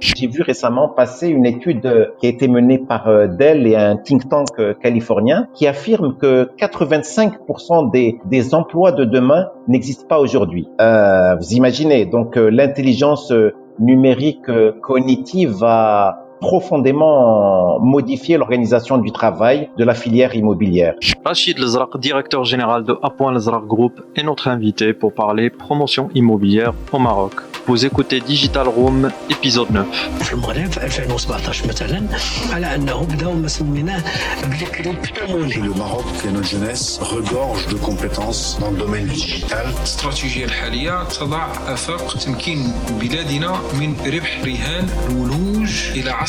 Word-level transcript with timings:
J'ai 0.00 0.26
vu 0.26 0.42
récemment 0.42 0.88
passer 0.88 1.28
une 1.28 1.46
étude 1.46 1.84
euh, 1.86 2.06
qui 2.18 2.26
a 2.26 2.28
été 2.28 2.46
menée 2.46 2.78
par 2.78 3.08
euh, 3.08 3.26
Dell 3.26 3.66
et 3.66 3.74
un 3.74 3.96
think 3.96 4.28
tank 4.28 4.48
euh, 4.58 4.74
californien 4.74 5.48
qui 5.54 5.66
affirme 5.66 6.16
que 6.16 6.50
85% 6.56 7.90
des, 7.90 8.18
des 8.26 8.54
emplois 8.54 8.92
de 8.92 9.04
demain 9.04 9.48
n'existent 9.66 10.06
pas 10.06 10.20
aujourd'hui. 10.20 10.68
Euh, 10.80 11.34
vous 11.36 11.52
imaginez, 11.52 12.06
donc 12.06 12.36
l'intelligence 12.36 13.32
numérique 13.78 14.50
cognitive 14.82 15.50
va 15.50 16.19
profondément 16.41 17.79
modifier 17.79 18.37
l'organisation 18.37 18.97
du 18.97 19.11
travail 19.11 19.69
de 19.77 19.83
la 19.83 19.95
filière 19.95 20.35
immobilière. 20.35 20.93
Rachid 21.25 21.57
Lezrak, 21.57 21.97
directeur 21.97 22.43
général 22.43 22.83
de 22.83 22.93
A. 23.01 23.31
Lezrak 23.31 23.65
Group, 23.65 23.93
est 24.15 24.23
notre 24.23 24.47
invité 24.47 24.93
pour 24.93 25.13
parler 25.13 25.49
promotion 25.49 26.09
immobilière 26.13 26.73
au 26.91 26.99
Maroc. 26.99 27.33
Vous 27.67 27.83
écoutez 27.83 28.19
Digital 28.19 28.67
Room, 28.67 29.09
épisode 29.29 29.71
9. 29.71 29.85
في 30.21 30.33
المغرب 30.33 30.65
في 30.65 30.85
2017 30.85 31.67
مثلا 31.67 32.01
على 32.53 32.75
انه 32.75 33.03
بداوا 33.03 33.33
ما 33.33 33.47
سميناه 33.47 34.03
بالكريب 34.43 34.95
تمويلي 35.01 35.55
Le 35.55 35.73
Maroc 35.79 36.05
et 36.27 36.31
notre 36.31 36.47
jeunesse 36.47 36.99
regorge 37.01 37.65
de 37.73 37.77
compétences 37.87 38.57
dans 38.61 38.71
le 38.71 38.77
domaine 38.77 39.07
digital. 39.07 39.65
الاستراتيجية 39.79 40.45
الحالية 40.45 41.03
تضع 41.03 41.45
آفاق 41.67 42.17
تمكين 42.17 42.73
بلادنا 43.01 43.57
من 43.79 43.95
ربح 44.13 44.41
رهان 44.45 44.87
الولوج 45.09 45.91
إلى 45.95 46.09
عصر 46.11 46.28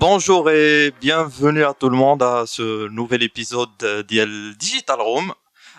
Bonjour 0.00 0.50
et 0.50 0.92
bienvenue 1.00 1.64
à 1.64 1.72
tout 1.72 1.88
le 1.88 1.96
monde 1.96 2.22
à 2.22 2.44
ce 2.46 2.88
nouvel 2.88 3.22
épisode 3.22 3.68
d'IL 4.08 4.54
Digital 4.58 5.00
Room, 5.00 5.32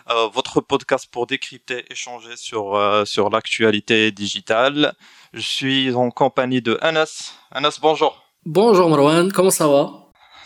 euh, 0.08 0.28
votre 0.28 0.62
podcast 0.62 1.06
pour 1.10 1.26
décrypter, 1.26 1.84
échanger 1.90 2.36
sur, 2.36 2.76
euh, 2.76 3.04
sur 3.04 3.28
l'actualité 3.28 4.10
digitale. 4.10 4.94
Je 5.34 5.40
suis 5.40 5.94
en 5.94 6.10
compagnie 6.10 6.62
de 6.62 6.78
Anas. 6.80 7.34
Anas, 7.50 7.78
bonjour. 7.82 8.27
Bonjour 8.46 8.88
Marwan, 8.88 9.32
comment 9.32 9.50
ça 9.50 9.66
va? 9.66 9.90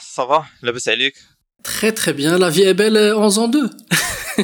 Ça 0.01 0.25
va 0.25 0.45
La 0.63 0.73
Bessalik 0.73 1.15
Très 1.63 1.93
très 1.93 2.13
bien, 2.13 2.39
la 2.39 2.49
vie 2.51 2.63
est 2.63 2.75
belle 2.75 2.97
euh, 2.97 3.17
en 3.17 3.37
en 3.37 3.49
deux. 3.49 3.71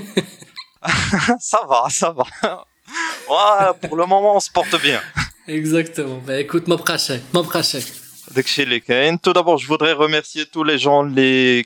Ça 1.40 1.60
va, 1.68 1.86
ça 1.90 2.12
va. 2.12 2.22
Ouais, 3.28 3.88
pour 3.88 3.96
le 3.96 4.06
moment, 4.06 4.36
on 4.36 4.40
se 4.40 4.50
porte 4.50 4.80
bien. 4.80 5.00
Exactement, 5.48 6.22
bah 6.24 6.38
écoute, 6.38 6.68
ma 6.68 6.76
praché, 6.78 7.20
ma 7.34 7.42
praché. 7.42 7.80
Tout 9.22 9.32
d'abord, 9.32 9.58
je 9.58 9.66
voudrais 9.66 9.92
remercier 9.92 10.46
tous 10.46 10.64
les 10.64 10.78
gens 10.78 11.08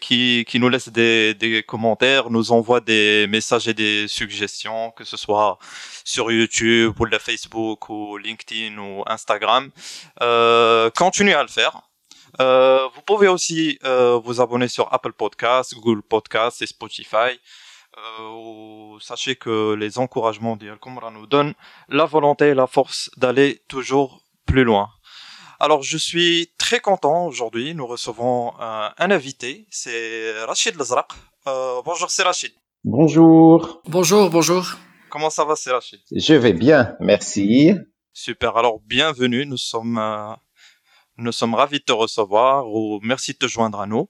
qui, 0.01 0.47
nous 0.55 0.69
laissent 0.69 0.89
des, 0.89 1.65
commentaires, 1.67 2.31
nous 2.31 2.53
envoient 2.53 2.81
des 2.81 3.27
messages 3.29 3.69
et 3.69 3.75
des 3.75 4.07
suggestions, 4.09 4.91
que 4.93 5.05
ce 5.05 5.17
soit 5.17 5.59
sur 6.05 6.31
YouTube 6.31 6.95
ou 7.01 7.05
la 7.05 7.19
Facebook 7.19 7.89
ou 7.89 8.17
LinkedIn 8.17 8.79
ou 8.79 9.03
Instagram. 9.07 9.71
Euh, 10.21 10.91
continuez 10.91 11.35
à 11.35 11.43
le 11.43 11.49
faire. 11.49 11.83
Euh, 12.41 12.89
vous 12.95 13.03
pouvez 13.03 13.29
aussi 13.29 13.79
euh, 13.85 14.19
vous 14.25 14.41
abonner 14.41 14.69
sur 14.69 14.93
Apple 14.93 15.13
Podcasts, 15.13 15.75
Google 15.75 16.03
Podcasts 16.03 16.63
et 16.63 16.67
Spotify. 16.67 17.39
Euh, 17.99 18.99
sachez 19.01 19.37
que 19.37 19.75
les 19.75 19.99
encouragements 19.99 20.57
d'Yal 20.57 20.79
nous 21.13 21.27
donnent 21.27 21.55
la 21.89 22.07
volonté 22.07 22.49
et 22.49 22.55
la 22.55 22.67
force 22.67 23.11
d'aller 23.19 23.63
toujours 23.69 24.23
plus 24.47 24.65
loin. 24.65 24.89
Alors, 25.65 25.85
je 25.85 25.97
suis 25.97 26.51
très 26.59 26.81
content 26.81 27.27
aujourd'hui. 27.27 27.73
Nous 27.73 27.87
recevons 27.87 28.49
euh, 28.61 28.89
un 28.99 29.11
invité, 29.13 29.65
c'est 29.71 30.43
Rachid 30.43 30.75
Lazraq. 30.77 31.07
Euh, 31.47 31.81
bonjour, 31.85 32.11
c'est 32.11 32.25
Rachid. 32.25 32.51
Bonjour, 32.83 33.81
Bonjour, 33.87 34.29
bonjour. 34.29 34.67
Comment 35.09 35.31
ça 35.31 35.45
va, 35.45 35.55
c'est 35.55 35.71
Rachid? 35.71 36.01
Je 36.11 36.35
vais 36.35 36.53
bien, 36.53 36.97
merci. 36.99 37.75
Super. 38.13 38.57
Alors, 38.57 38.81
bienvenue. 38.89 39.47
Nous 39.47 39.57
sommes, 39.57 39.99
euh, 39.99 40.35
nous 41.17 41.31
sommes 41.31 41.55
ravis 41.55 41.79
de 41.79 41.85
te 41.85 41.93
recevoir. 41.93 42.67
Ou 42.67 42.99
merci 43.05 43.35
de 43.35 43.39
te 43.39 43.47
joindre 43.47 43.79
à 43.81 43.87
nous. 43.87 44.09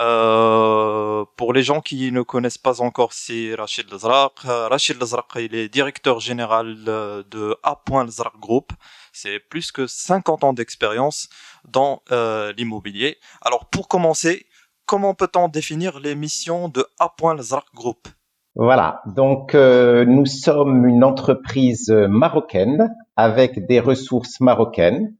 Euh, 0.00 1.24
pour 1.38 1.54
les 1.54 1.62
gens 1.62 1.80
qui 1.80 2.12
ne 2.12 2.20
connaissent 2.20 2.58
pas 2.58 2.82
encore, 2.82 3.14
c'est 3.14 3.54
Rachid 3.54 3.90
Lazraq. 3.90 4.32
Rachid 4.44 5.00
Lazraq, 5.00 5.24
il 5.36 5.54
est 5.54 5.70
directeur 5.70 6.20
général 6.20 6.84
de 6.84 7.56
A. 7.62 7.80
Lazraq 7.90 8.38
Group. 8.38 8.72
C'est 9.12 9.38
plus 9.38 9.72
que 9.72 9.86
50 9.86 10.44
ans 10.44 10.52
d'expérience 10.52 11.28
dans 11.68 12.02
euh, 12.10 12.52
l'immobilier. 12.56 13.16
Alors, 13.42 13.68
pour 13.68 13.88
commencer, 13.88 14.46
comment 14.86 15.14
peut-on 15.14 15.48
définir 15.48 16.00
les 16.00 16.14
missions 16.14 16.68
de 16.68 16.86
A. 16.98 17.12
Lazraq 17.34 17.64
Group? 17.74 18.08
Voilà, 18.56 19.02
donc 19.06 19.54
euh, 19.54 20.04
nous 20.04 20.26
sommes 20.26 20.86
une 20.88 21.04
entreprise 21.04 21.90
marocaine 21.90 22.94
avec 23.16 23.66
des 23.66 23.78
ressources 23.78 24.40
marocaines. 24.40 25.14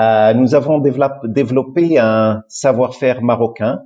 Euh, 0.00 0.32
nous 0.34 0.54
avons 0.54 0.78
développ- 0.78 1.26
développé 1.26 1.98
un 1.98 2.42
savoir-faire 2.48 3.20
marocain 3.22 3.80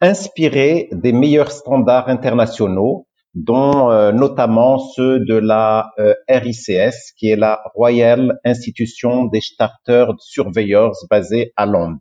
inspiré 0.00 0.88
des 0.92 1.12
meilleurs 1.12 1.52
standards 1.52 2.08
internationaux, 2.08 3.06
dont 3.34 3.90
euh, 3.90 4.12
notamment 4.12 4.78
ceux 4.78 5.20
de 5.20 5.34
la 5.34 5.90
euh, 5.98 6.14
RICS, 6.28 7.12
qui 7.18 7.30
est 7.30 7.36
la 7.36 7.60
Royal 7.74 8.38
Institution 8.44 9.24
des 9.24 9.40
Chartered 9.40 10.16
Surveyors 10.20 10.96
basée 11.10 11.52
à 11.56 11.66
Londres. 11.66 11.98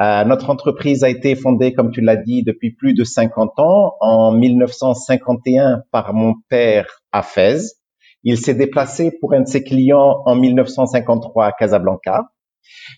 Euh, 0.00 0.24
notre 0.24 0.48
entreprise 0.50 1.02
a 1.02 1.08
été 1.08 1.34
fondée, 1.34 1.74
comme 1.74 1.90
tu 1.90 2.00
l'as 2.00 2.16
dit, 2.16 2.44
depuis 2.44 2.72
plus 2.72 2.94
de 2.94 3.02
50 3.02 3.58
ans, 3.58 3.94
en 4.00 4.30
1951 4.30 5.82
par 5.90 6.14
mon 6.14 6.34
père 6.48 6.86
à 7.10 7.22
Fès. 7.22 7.74
Il 8.22 8.38
s'est 8.38 8.54
déplacé 8.54 9.10
pour 9.20 9.34
un 9.34 9.40
de 9.40 9.48
ses 9.48 9.64
clients 9.64 10.22
en 10.24 10.36
1953 10.36 11.46
à 11.46 11.52
Casablanca. 11.52 12.28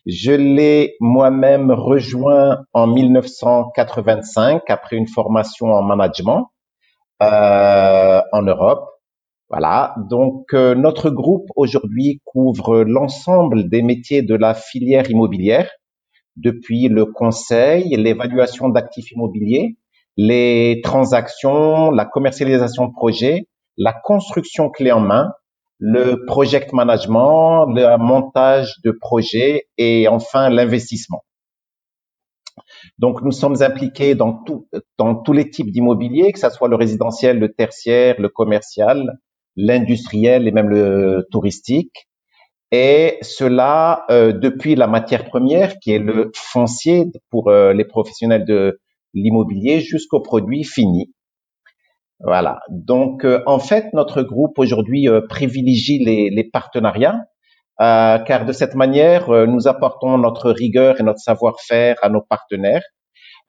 Je 0.04 0.32
l'ai 0.32 0.96
moi-même 1.00 1.70
rejoint 1.70 2.64
en 2.74 2.86
1985 2.86 4.62
après 4.68 4.96
une 4.96 5.08
formation 5.08 5.68
en 5.68 5.82
management 5.82 6.50
en 7.20 8.42
Europe. 8.42 8.90
Voilà. 9.50 9.94
Donc 10.08 10.54
euh, 10.54 10.76
notre 10.76 11.10
groupe 11.10 11.48
aujourd'hui 11.56 12.20
couvre 12.24 12.84
l'ensemble 12.84 13.68
des 13.68 13.82
métiers 13.82 14.22
de 14.22 14.36
la 14.36 14.54
filière 14.54 15.10
immobilière, 15.10 15.68
depuis 16.36 16.86
le 16.88 17.04
conseil, 17.04 17.96
l'évaluation 17.96 18.68
d'actifs 18.68 19.10
immobiliers, 19.10 19.76
les 20.16 20.80
transactions, 20.84 21.90
la 21.90 22.04
commercialisation 22.04 22.86
de 22.86 22.92
projets, 22.92 23.48
la 23.76 23.92
construction 23.92 24.70
clé 24.70 24.92
en 24.92 25.00
main, 25.00 25.32
le 25.78 26.24
project 26.26 26.72
management, 26.72 27.66
le 27.66 27.96
montage 27.98 28.76
de 28.84 28.92
projets 28.92 29.64
et 29.76 30.06
enfin 30.06 30.48
l'investissement. 30.48 31.24
Donc, 32.98 33.22
nous 33.22 33.32
sommes 33.32 33.62
impliqués 33.62 34.14
dans, 34.14 34.32
tout, 34.44 34.68
dans 34.98 35.14
tous 35.14 35.32
les 35.32 35.50
types 35.50 35.70
d'immobilier, 35.70 36.32
que 36.32 36.38
ce 36.38 36.50
soit 36.50 36.68
le 36.68 36.76
résidentiel, 36.76 37.38
le 37.38 37.52
tertiaire, 37.52 38.16
le 38.18 38.28
commercial, 38.28 39.18
l'industriel 39.56 40.46
et 40.48 40.52
même 40.52 40.68
le 40.68 41.26
touristique. 41.30 42.08
Et 42.72 43.18
cela 43.22 44.04
euh, 44.10 44.32
depuis 44.32 44.76
la 44.76 44.86
matière 44.86 45.24
première, 45.24 45.78
qui 45.80 45.90
est 45.92 45.98
le 45.98 46.30
foncier 46.34 47.06
pour 47.30 47.48
euh, 47.48 47.72
les 47.72 47.84
professionnels 47.84 48.44
de 48.44 48.80
l'immobilier, 49.12 49.80
jusqu'au 49.80 50.20
produit 50.20 50.62
fini. 50.62 51.12
Voilà. 52.20 52.60
Donc, 52.68 53.24
euh, 53.24 53.42
en 53.46 53.58
fait, 53.58 53.86
notre 53.92 54.22
groupe 54.22 54.58
aujourd'hui 54.58 55.08
euh, 55.08 55.20
privilégie 55.26 55.98
les, 55.98 56.30
les 56.30 56.44
partenariats, 56.44 57.18
euh, 57.80 58.18
car 58.18 58.44
de 58.44 58.52
cette 58.52 58.74
manière, 58.74 59.30
euh, 59.30 59.46
nous 59.46 59.68
apportons 59.68 60.18
notre 60.18 60.50
rigueur 60.50 61.00
et 61.00 61.02
notre 61.02 61.20
savoir-faire 61.20 61.96
à 62.02 62.08
nos 62.08 62.20
partenaires. 62.20 62.82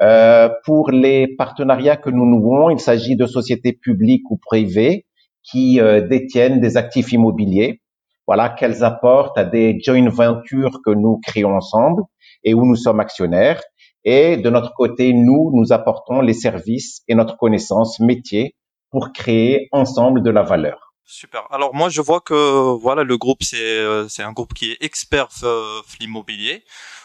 Euh, 0.01 0.49
pour 0.65 0.89
les 0.89 1.35
partenariats 1.35 1.97
que 1.97 2.09
nous 2.09 2.25
nouons, 2.25 2.69
il 2.69 2.79
s'agit 2.79 3.15
de 3.15 3.27
sociétés 3.27 3.73
publiques 3.73 4.29
ou 4.31 4.37
privées 4.37 5.05
qui 5.43 5.79
euh, 5.79 6.01
détiennent 6.01 6.59
des 6.59 6.77
actifs 6.77 7.11
immobiliers. 7.11 7.81
Voilà, 8.25 8.49
qu'elles 8.49 8.83
apportent 8.83 9.37
à 9.37 9.43
des 9.43 9.79
joint 9.83 10.09
ventures 10.09 10.79
que 10.85 10.91
nous 10.91 11.19
créons 11.25 11.55
ensemble 11.55 12.03
et 12.43 12.53
où 12.53 12.65
nous 12.65 12.75
sommes 12.75 12.99
actionnaires. 12.99 13.61
Et 14.03 14.37
de 14.37 14.49
notre 14.49 14.73
côté, 14.73 15.13
nous, 15.13 15.51
nous 15.53 15.73
apportons 15.73 16.21
les 16.21 16.33
services 16.33 17.01
et 17.07 17.13
notre 17.15 17.37
connaissance 17.37 17.99
métier 17.99 18.55
pour 18.89 19.11
créer 19.11 19.67
ensemble 19.71 20.23
de 20.23 20.31
la 20.31 20.41
valeur. 20.41 20.90
Super. 21.11 21.45
Alors 21.51 21.75
moi 21.75 21.89
je 21.89 21.99
vois 21.99 22.21
que 22.21 22.77
voilà 22.79 23.03
le 23.03 23.17
groupe 23.17 23.43
c'est 23.43 23.59
euh, 23.59 24.07
c'est 24.07 24.23
un 24.23 24.31
groupe 24.31 24.53
qui 24.53 24.71
est 24.71 24.77
expert 24.79 25.27
euh, 25.43 25.81
l'immobilier. 25.99 26.63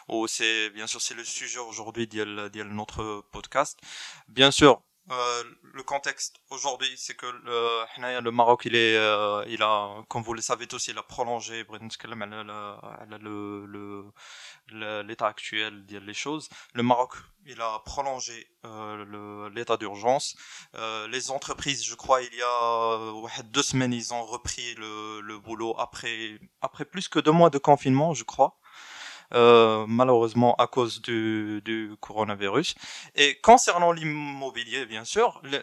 Ou 0.09 0.29
c'est 0.29 0.71
bien 0.71 0.87
sûr 0.87 1.01
c'est 1.01 1.15
le 1.15 1.25
sujet 1.25 1.59
aujourd'hui 1.59 2.07
d'IL 2.07 2.53
notre 2.71 3.25
podcast. 3.33 3.77
Bien 4.29 4.53
sûr 4.53 4.81
Euh, 5.13 5.45
le 5.63 5.83
contexte 5.85 6.41
aujourd'hui, 6.51 6.93
c'est 6.97 7.15
que 7.15 7.27
le, 7.27 8.21
le 8.21 8.31
Maroc, 8.33 8.63
il 8.65 8.75
est, 8.75 8.97
euh, 8.97 9.45
il 9.47 9.63
a, 9.63 10.03
comme 10.09 10.23
vous 10.23 10.35
le 10.35 10.41
savez 10.43 10.67
tous, 10.67 10.89
il 10.89 10.99
a 10.99 11.03
prolongé 11.05 11.65
l'état 14.73 15.27
actuel 15.29 15.87
des 15.87 16.15
choses. 16.15 16.49
Le 16.75 16.83
Maroc, 16.83 17.13
il 17.45 17.61
a 17.61 17.79
prolongé 17.85 18.49
euh, 18.65 19.49
l'état 19.51 19.77
d'urgence. 19.77 20.37
Euh, 20.75 21.07
les 21.07 21.31
entreprises, 21.31 21.85
je 21.85 21.95
crois, 21.95 22.23
il 22.23 22.35
y 22.35 22.43
a 22.43 23.43
deux 23.45 23.63
semaines, 23.63 23.93
ils 23.93 24.13
ont 24.13 24.25
repris 24.25 24.75
le, 24.75 25.21
le 25.21 25.39
boulot 25.39 25.77
après, 25.79 26.41
après 26.61 26.85
plus 26.85 27.07
que 27.07 27.21
deux 27.21 27.31
mois 27.31 27.51
de 27.51 27.59
confinement, 27.59 28.13
je 28.13 28.25
crois. 28.25 28.59
Euh, 29.35 29.85
malheureusement 29.89 30.55
à 30.57 30.67
cause 30.67 31.03
du, 31.03 31.61
du, 31.65 31.97
coronavirus. 32.01 32.75
Et 33.17 33.39
concernant 33.41 33.91
l'immobilier, 33.93 34.87
bien 34.87 35.05
sûr, 35.05 35.41
les, 35.43 35.61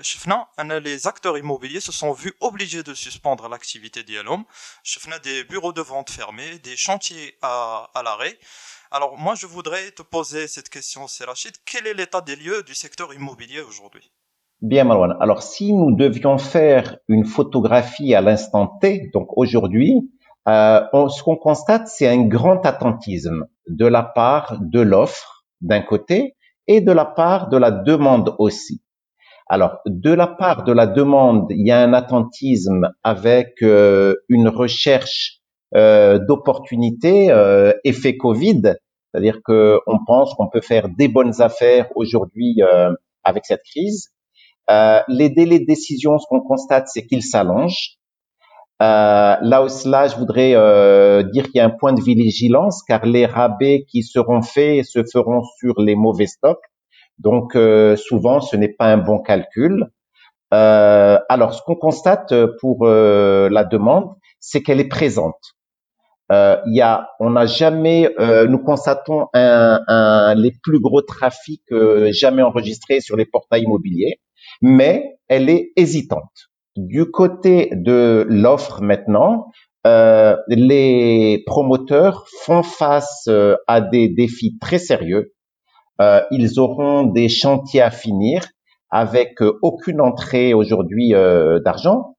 les 0.81 1.07
acteurs 1.07 1.37
immobiliers 1.37 1.79
se 1.79 1.91
sont 1.91 2.11
vus 2.11 2.33
obligés 2.41 2.83
de 2.83 2.93
suspendre 2.93 3.47
l'activité 3.47 4.03
d'Yalom. 4.03 4.43
des 5.23 5.43
bureaux 5.45 5.73
de 5.73 5.81
vente 5.81 6.09
fermés, 6.09 6.59
des 6.59 6.75
chantiers 6.75 7.37
à, 7.41 7.89
à 7.93 8.03
l'arrêt. 8.03 8.37
Alors 8.91 9.17
moi, 9.17 9.35
je 9.35 9.47
voudrais 9.47 9.91
te 9.91 10.01
poser 10.01 10.47
cette 10.47 10.69
question, 10.69 11.07
Serachid. 11.07 11.53
Quel 11.65 11.87
est 11.87 11.93
l'état 11.93 12.21
des 12.21 12.35
lieux 12.35 12.63
du 12.63 12.75
secteur 12.75 13.13
immobilier 13.13 13.61
aujourd'hui? 13.61 14.11
Bien, 14.61 14.83
Malouane. 14.83 15.17
Alors, 15.19 15.43
si 15.43 15.73
nous 15.73 15.95
devions 15.95 16.37
faire 16.37 16.97
une 17.07 17.25
photographie 17.25 18.13
à 18.13 18.21
l'instant 18.21 18.67
T, 18.79 19.09
donc 19.13 19.27
aujourd'hui, 19.35 20.09
euh, 20.47 20.81
ce 21.09 21.23
qu'on 21.23 21.37
constate, 21.37 21.87
c'est 21.87 22.07
un 22.07 22.23
grand 22.27 22.65
attentisme 22.65 23.45
de 23.67 23.85
la 23.85 24.03
part 24.03 24.57
de 24.59 24.81
l'offre 24.81 25.45
d'un 25.61 25.81
côté 25.81 26.35
et 26.67 26.81
de 26.81 26.91
la 26.91 27.05
part 27.05 27.49
de 27.49 27.57
la 27.57 27.71
demande 27.71 28.35
aussi. 28.39 28.81
Alors, 29.47 29.79
de 29.85 30.11
la 30.11 30.27
part 30.27 30.63
de 30.63 30.71
la 30.71 30.87
demande, 30.87 31.47
il 31.49 31.67
y 31.67 31.71
a 31.71 31.79
un 31.79 31.93
attentisme 31.93 32.91
avec 33.03 33.61
euh, 33.61 34.15
une 34.29 34.47
recherche 34.47 35.43
euh, 35.75 36.19
d'opportunités, 36.19 37.31
euh, 37.31 37.73
effet 37.83 38.15
Covid, 38.15 38.75
c'est-à-dire 39.11 39.41
qu'on 39.43 40.05
pense 40.05 40.35
qu'on 40.35 40.47
peut 40.47 40.61
faire 40.61 40.87
des 40.87 41.07
bonnes 41.07 41.41
affaires 41.41 41.87
aujourd'hui 41.95 42.61
euh, 42.61 42.91
avec 43.23 43.45
cette 43.45 43.63
crise. 43.63 44.11
les 45.07 45.29
délais 45.29 45.59
de 45.59 45.65
décision, 45.65 46.19
ce 46.19 46.25
qu'on 46.29 46.41
constate, 46.41 46.87
c'est 46.87 47.07
qu'ils 47.07 47.23
s'allongent. 47.23 47.97
Euh, 48.81 49.35
là, 49.41 49.67
là, 49.85 50.07
je 50.07 50.15
voudrais 50.17 50.55
euh, 50.55 51.23
dire 51.23 51.45
qu'il 51.45 51.55
y 51.55 51.59
a 51.59 51.65
un 51.65 51.69
point 51.69 51.93
de 51.93 52.01
vigilance 52.01 52.81
car 52.83 53.05
les 53.05 53.25
rabais 53.25 53.85
qui 53.87 54.03
seront 54.03 54.41
faits 54.41 54.83
se 54.85 55.03
feront 55.11 55.43
sur 55.59 55.79
les 55.79 55.95
mauvais 55.95 56.25
stocks. 56.25 56.63
Donc, 57.19 57.55
euh, 57.55 57.95
souvent, 57.95 58.41
ce 58.41 58.55
n'est 58.57 58.73
pas 58.73 58.87
un 58.87 58.97
bon 58.97 59.19
calcul. 59.19 59.85
alors, 60.51 61.53
ce 61.53 61.61
qu'on 61.63 61.75
constate 61.75 62.33
pour 62.59 62.85
la 62.85 63.63
demande, 63.63 64.13
c'est 64.39 64.61
qu'elle 64.61 64.79
est 64.79 64.87
présente. 64.89 65.41
On 66.29 67.29
n'a 67.29 67.45
jamais, 67.45 68.13
nous 68.49 68.59
constatons 68.59 69.27
les 69.33 70.51
plus 70.63 70.79
gros 70.79 71.01
trafics 71.01 71.73
jamais 72.11 72.43
enregistrés 72.43 73.01
sur 73.01 73.17
les 73.17 73.25
portails 73.25 73.63
immobiliers, 73.63 74.19
mais 74.61 75.17
elle 75.27 75.49
est 75.49 75.71
hésitante. 75.75 76.52
Du 76.75 77.11
côté 77.11 77.69
de 77.71 78.25
l'offre 78.27 78.81
maintenant, 78.81 79.51
euh, 79.85 80.35
les 80.47 81.43
promoteurs 81.45 82.25
font 82.41 82.63
face 82.63 83.25
euh, 83.27 83.55
à 83.67 83.79
des 83.79 84.09
défis 84.09 84.57
très 84.59 84.79
sérieux. 84.79 85.33
Euh, 86.01 86.21
ils 86.31 86.59
auront 86.59 87.03
des 87.03 87.29
chantiers 87.29 87.81
à 87.81 87.91
finir 87.91 88.47
avec 88.89 89.41
aucune 89.61 90.01
entrée 90.01 90.53
aujourd'hui 90.53 91.13
d'argent. 91.65 92.15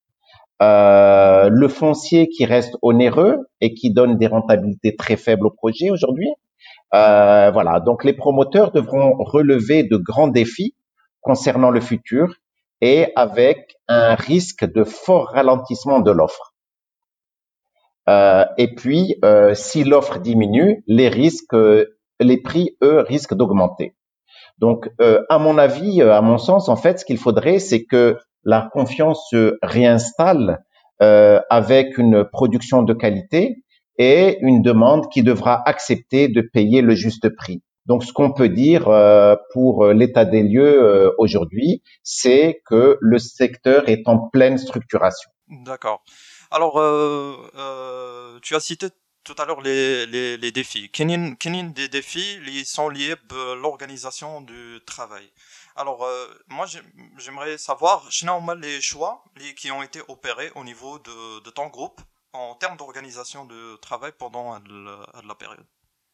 le 0.61 1.69
foncier 1.69 2.29
qui 2.29 2.45
reste 2.45 2.77
onéreux 2.83 3.37
et 3.61 3.75
qui 3.75 3.93
donne 3.93 4.19
des 4.19 4.27
rentabilités 4.27 4.97
très 4.97 5.17
faibles 5.17 5.47
au 5.47 5.51
projet 5.51 5.91
aujourd'hui. 5.91 6.31
voilà, 6.91 7.81
donc 7.85 8.05
les 8.05 8.13
promoteurs 8.13 8.73
devront 8.73 9.15
relever 9.19 9.85
de 9.85 9.97
grands 9.97 10.27
défis 10.27 10.75
concernant 11.21 11.71
le 11.71 11.81
futur 11.81 12.35
et 12.85 13.11
avec 13.17 13.77
un 13.89 14.15
risque 14.15 14.71
de 14.71 14.85
fort 14.85 15.29
ralentissement 15.29 16.01
de 16.01 16.11
l'offre. 16.11 16.53
Euh, 18.11 18.45
et 18.59 18.75
puis, 18.75 19.17
euh, 19.25 19.55
si 19.55 19.85
l'offre 19.85 20.19
diminue, 20.19 20.85
les 20.87 21.09
risques, 21.09 21.57
les 22.21 22.43
prix, 22.43 22.77
eux, 22.83 23.01
risquent 23.01 23.33
d'augmenter. 23.33 23.97
Donc, 24.59 24.91
euh, 25.01 25.23
à 25.31 25.39
mon 25.39 25.57
avis, 25.57 26.03
à 26.03 26.21
mon 26.21 26.37
sens, 26.37 26.69
en 26.69 26.77
fait, 26.77 26.99
ce 26.99 27.07
qu'il 27.07 27.17
faudrait, 27.17 27.59
c'est 27.59 27.85
que 27.85 28.19
la 28.45 28.69
confiance 28.71 29.29
se 29.31 29.57
réinstalle 29.63 30.63
avec 31.01 31.99
une 31.99 32.25
production 32.25 32.83
de 32.83 32.95
qualité 32.95 33.57
et 33.99 34.39
une 34.41 34.63
demande 34.63 35.11
qui 35.11 35.23
devra 35.23 35.63
accepter 35.69 36.29
de 36.29 36.41
payer 36.41 36.81
le 36.81 36.95
juste 36.95 37.29
prix. 37.29 37.63
Donc, 37.87 38.03
ce 38.05 38.13
qu'on 38.13 38.33
peut 38.33 38.49
dire 38.49 38.89
euh, 38.89 39.37
pour 39.53 39.87
l'état 39.87 40.25
des 40.25 40.43
lieux 40.43 40.83
euh, 40.83 41.13
aujourd'hui, 41.19 41.83
c'est 42.03 42.63
que 42.65 42.97
le 43.01 43.19
secteur 43.19 43.89
est 43.89 44.09
en 44.09 44.19
pleine 44.19 44.57
structuration. 44.57 45.31
D'accord. 45.49 46.03
Alors, 46.51 46.79
euh, 46.79 48.39
tu 48.41 48.55
as 48.55 48.61
cité 48.61 48.87
tout 49.23 49.35
à 49.39 49.45
l'heure 49.45 49.61
les, 49.61 50.07
les, 50.07 50.37
les 50.39 50.53
défis. 50.53 50.91
Quels 50.91 51.73
des 51.73 51.89
défis 51.89 52.39
ils 52.47 52.65
sont 52.65 52.89
liés 52.89 53.17
à 53.31 53.55
l'organisation 53.55 54.41
du 54.41 54.81
travail? 54.87 55.25
Alors, 55.77 56.07
moi, 56.49 56.67
j'aimerais 57.19 57.59
savoir, 57.59 58.09
les 58.61 58.81
choix 58.81 59.25
qui 59.57 59.71
ont 59.71 59.83
été 59.83 60.01
opérés 60.09 60.53
au 60.55 60.65
niveau 60.65 60.99
de, 60.99 61.43
de 61.43 61.51
ton 61.51 61.69
groupe 61.69 62.01
en 62.33 62.55
termes 62.55 62.77
d'organisation 62.77 63.45
de 63.45 63.77
travail 63.77 64.13
pendant 64.19 64.55
la 64.55 65.35
période 65.35 65.67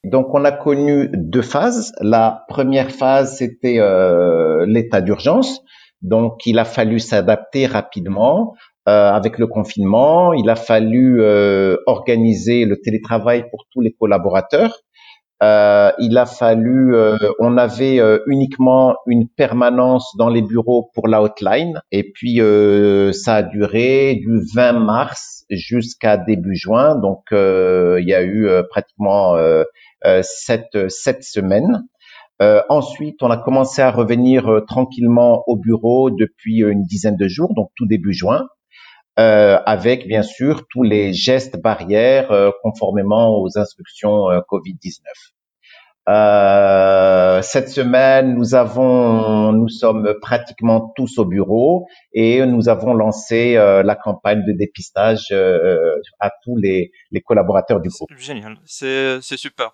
donc, 0.04 0.34
on 0.34 0.44
a 0.44 0.52
connu 0.52 1.10
deux 1.12 1.42
phases. 1.42 1.92
La 2.00 2.44
première 2.48 2.90
phase, 2.90 3.36
c'était 3.36 3.78
euh, 3.78 4.64
l'état 4.66 5.02
d'urgence. 5.02 5.60
Donc, 6.00 6.46
il 6.46 6.58
a 6.58 6.64
fallu 6.64 6.98
s'adapter 6.98 7.66
rapidement 7.66 8.54
euh, 8.88 9.10
avec 9.10 9.38
le 9.38 9.46
confinement. 9.46 10.32
Il 10.32 10.48
a 10.48 10.56
fallu 10.56 11.20
euh, 11.20 11.76
organiser 11.86 12.64
le 12.64 12.80
télétravail 12.80 13.44
pour 13.50 13.66
tous 13.70 13.82
les 13.82 13.92
collaborateurs. 13.92 14.80
Il 15.42 16.18
a 16.18 16.26
fallu, 16.26 16.94
on 17.38 17.56
avait 17.56 18.00
uniquement 18.26 18.96
une 19.06 19.28
permanence 19.28 20.14
dans 20.18 20.28
les 20.28 20.42
bureaux 20.42 20.90
pour 20.94 21.08
la 21.08 21.22
hotline. 21.22 21.80
Et 21.92 22.10
puis, 22.12 22.40
ça 23.12 23.36
a 23.36 23.42
duré 23.42 24.16
du 24.16 24.42
20 24.54 24.72
mars 24.72 25.44
jusqu'à 25.50 26.16
début 26.16 26.54
juin. 26.54 26.96
Donc, 26.96 27.24
il 27.32 28.04
y 28.06 28.14
a 28.14 28.22
eu 28.22 28.48
pratiquement 28.70 29.36
euh, 30.06 30.22
cette, 30.22 30.88
cette 30.88 31.24
semaine. 31.24 31.82
Euh, 32.40 32.62
ensuite, 32.70 33.22
on 33.22 33.30
a 33.30 33.36
commencé 33.36 33.82
à 33.82 33.90
revenir 33.90 34.48
euh, 34.50 34.60
tranquillement 34.62 35.44
au 35.46 35.56
bureau 35.56 36.10
depuis 36.10 36.60
une 36.60 36.84
dizaine 36.84 37.16
de 37.16 37.28
jours, 37.28 37.52
donc 37.54 37.70
tout 37.76 37.86
début 37.86 38.14
juin, 38.14 38.48
euh, 39.18 39.58
avec 39.66 40.06
bien 40.06 40.22
sûr 40.22 40.66
tous 40.68 40.82
les 40.82 41.12
gestes 41.12 41.60
barrières 41.60 42.52
conformément 42.62 43.40
aux 43.40 43.58
instructions 43.58 44.28
Covid-19. 44.48 45.02
cette 47.42 47.68
semaine, 47.68 48.34
nous 48.34 48.54
avons, 48.54 49.52
nous 49.52 49.68
sommes 49.68 50.14
pratiquement 50.20 50.92
tous 50.96 51.18
au 51.18 51.24
bureau 51.24 51.86
et 52.12 52.44
nous 52.46 52.68
avons 52.68 52.94
lancé 52.94 53.54
la 53.54 53.94
campagne 53.96 54.44
de 54.46 54.52
dépistage 54.52 55.32
à 56.20 56.30
tous 56.42 56.56
les, 56.56 56.92
les 57.10 57.20
collaborateurs 57.20 57.80
du 57.80 57.88
groupe. 57.88 58.08
Génial, 58.16 58.58
c'est 58.64 59.20
super. 59.20 59.72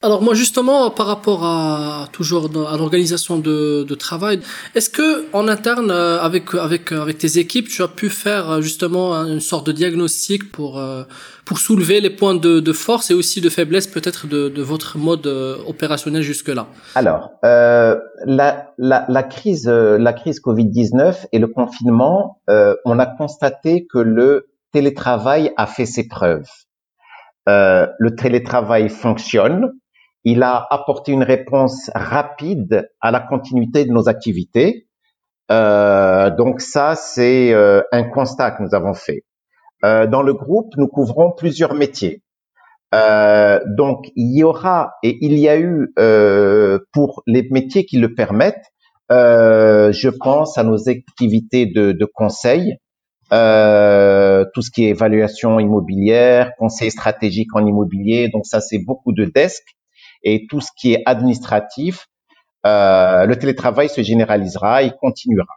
Alors 0.00 0.22
moi 0.22 0.32
justement 0.34 0.90
par 0.90 1.06
rapport 1.06 1.44
à 1.44 2.06
toujours 2.12 2.48
à 2.72 2.76
l'organisation 2.76 3.36
de, 3.36 3.82
de, 3.82 3.94
travail, 3.96 4.38
est-ce 4.76 4.90
que 4.90 5.26
en 5.32 5.48
interne 5.48 5.90
euh, 5.90 6.20
avec 6.20 6.54
avec 6.54 6.92
avec 6.92 7.18
tes 7.18 7.38
équipes 7.40 7.66
tu 7.66 7.82
as 7.82 7.88
pu 7.88 8.08
faire 8.08 8.48
euh, 8.48 8.60
justement 8.60 9.12
une 9.14 9.40
sorte 9.40 9.66
de 9.66 9.72
diagnostic 9.72 10.52
pour 10.52 10.78
euh, 10.78 11.02
pour 11.44 11.58
soulever 11.58 12.00
les 12.00 12.10
points 12.10 12.36
de, 12.36 12.60
de 12.60 12.72
force 12.72 13.10
et 13.10 13.14
aussi 13.14 13.40
de 13.40 13.50
faiblesse 13.50 13.88
peut-être 13.88 14.28
de, 14.28 14.48
de 14.48 14.62
votre 14.62 14.98
mode 14.98 15.26
opérationnel 15.66 16.22
jusque 16.22 16.50
là 16.50 16.68
Alors 16.94 17.30
euh, 17.44 17.98
la, 18.24 18.72
la, 18.78 19.04
la 19.08 19.22
crise 19.24 19.66
la 19.66 20.12
crise 20.12 20.38
Covid 20.38 20.66
19 20.66 21.26
et 21.32 21.40
le 21.40 21.48
confinement, 21.48 22.40
euh, 22.48 22.76
on 22.84 23.00
a 23.00 23.06
constaté 23.06 23.88
que 23.92 23.98
le 23.98 24.46
télétravail 24.72 25.52
a 25.56 25.66
fait 25.66 25.86
ses 25.86 26.06
preuves. 26.06 26.46
Euh, 27.48 27.86
le 27.98 28.14
télétravail 28.14 28.90
fonctionne 28.90 29.72
il 30.30 30.42
a 30.42 30.66
apporté 30.70 31.12
une 31.12 31.22
réponse 31.22 31.90
rapide 31.94 32.90
à 33.00 33.10
la 33.10 33.20
continuité 33.20 33.86
de 33.86 33.92
nos 33.92 34.08
activités. 34.10 34.86
Euh, 35.50 36.28
donc 36.30 36.60
ça, 36.60 36.96
c'est 36.96 37.54
euh, 37.54 37.80
un 37.92 38.04
constat 38.04 38.50
que 38.50 38.62
nous 38.62 38.74
avons 38.74 38.92
fait. 38.92 39.24
Euh, 39.84 40.06
dans 40.06 40.22
le 40.22 40.34
groupe, 40.34 40.74
nous 40.76 40.88
couvrons 40.88 41.32
plusieurs 41.32 41.72
métiers. 41.72 42.22
donc 42.92 44.06
il 44.16 44.36
y 44.36 44.42
aura 44.44 44.92
et 45.02 45.18
il 45.20 45.38
y 45.38 45.48
a 45.48 45.58
eu 45.58 45.92
pour 46.92 47.22
les 47.26 47.46
métiers 47.50 47.84
qui 47.84 47.98
le 47.98 48.14
permettent 48.14 48.66
je 49.10 50.08
pense 50.08 50.58
à 50.58 50.64
nos 50.64 50.88
activités 50.88 51.66
de, 51.66 52.06
conseil, 52.20 52.76
tout 53.30 54.62
ce 54.62 54.70
qui 54.74 54.84
est 54.84 54.90
évaluation 54.90 55.60
immobilière, 55.60 56.52
conseil 56.58 56.90
stratégique 56.90 57.54
en 57.54 57.66
immobilier. 57.66 58.28
Donc 58.32 58.44
ça, 58.46 58.60
c'est 58.60 58.80
beaucoup 58.90 59.12
de 59.12 59.24
desks 59.24 59.78
et 60.22 60.46
tout 60.48 60.60
ce 60.60 60.70
qui 60.76 60.92
est 60.92 61.02
administratif. 61.06 62.06
Euh, 62.66 63.26
le 63.26 63.36
télétravail 63.38 63.88
se 63.88 64.02
généralisera 64.02 64.82
et 64.82 64.92
continuera. 65.00 65.54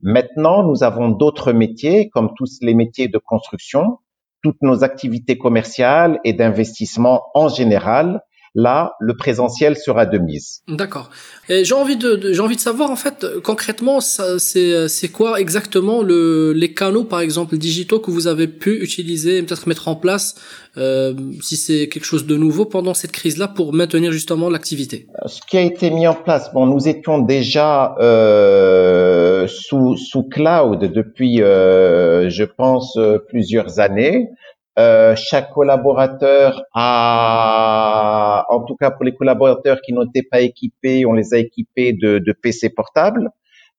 Maintenant, 0.00 0.62
nous 0.62 0.82
avons 0.82 1.08
d'autres 1.08 1.52
métiers, 1.52 2.10
comme 2.10 2.30
tous 2.36 2.58
les 2.60 2.74
métiers 2.74 3.08
de 3.08 3.18
construction, 3.18 3.98
toutes 4.42 4.60
nos 4.60 4.84
activités 4.84 5.38
commerciales 5.38 6.20
et 6.24 6.32
d'investissement 6.34 7.22
en 7.34 7.48
général 7.48 8.20
Là, 8.56 8.92
le 9.00 9.16
présentiel 9.16 9.76
sera 9.76 10.06
de 10.06 10.18
mise. 10.18 10.62
D'accord. 10.68 11.10
Et 11.48 11.64
j'ai 11.64 11.74
envie 11.74 11.96
de, 11.96 12.32
j'ai 12.32 12.40
envie 12.40 12.54
de 12.54 12.60
savoir 12.60 12.90
en 12.90 12.96
fait 12.96 13.26
concrètement, 13.42 14.00
c'est 14.00 14.88
c'est 14.88 15.08
quoi 15.08 15.40
exactement 15.40 16.02
le 16.02 16.52
les 16.52 16.72
canaux 16.72 17.04
par 17.04 17.20
exemple 17.20 17.56
digitaux 17.58 17.98
que 17.98 18.12
vous 18.12 18.28
avez 18.28 18.46
pu 18.46 18.80
utiliser, 18.82 19.42
peut-être 19.42 19.66
mettre 19.66 19.88
en 19.88 19.96
place, 19.96 20.36
euh, 20.76 21.14
si 21.40 21.56
c'est 21.56 21.88
quelque 21.88 22.04
chose 22.04 22.26
de 22.26 22.36
nouveau 22.36 22.64
pendant 22.64 22.94
cette 22.94 23.12
crise-là 23.12 23.48
pour 23.48 23.72
maintenir 23.72 24.10
justement 24.12 24.50
l'activité? 24.50 25.06
Ce 25.26 25.40
qui 25.48 25.56
a 25.56 25.60
été 25.60 25.90
mis 25.90 26.06
en 26.06 26.14
place, 26.14 26.52
bon, 26.52 26.66
nous 26.66 26.88
étions 26.88 27.18
déjà 27.18 27.94
euh, 28.00 29.46
sous 29.46 29.96
sous 29.96 30.24
cloud 30.24 30.80
depuis, 30.80 31.42
euh, 31.42 32.28
je 32.28 32.44
pense, 32.44 32.98
plusieurs 33.28 33.78
années. 33.80 34.28
Euh, 34.76 35.14
chaque 35.14 35.52
collaborateur 35.52 36.64
a, 36.74 38.44
en 38.48 38.64
tout 38.64 38.74
cas 38.74 38.90
pour 38.90 39.04
les 39.04 39.14
collaborateurs 39.14 39.80
qui 39.80 39.92
n'étaient 39.92 40.26
pas 40.28 40.40
équipés, 40.40 41.06
on 41.06 41.12
les 41.12 41.32
a 41.32 41.38
équipés 41.38 41.92
de, 41.92 42.18
de 42.18 42.32
PC 42.32 42.70
portables. 42.70 43.30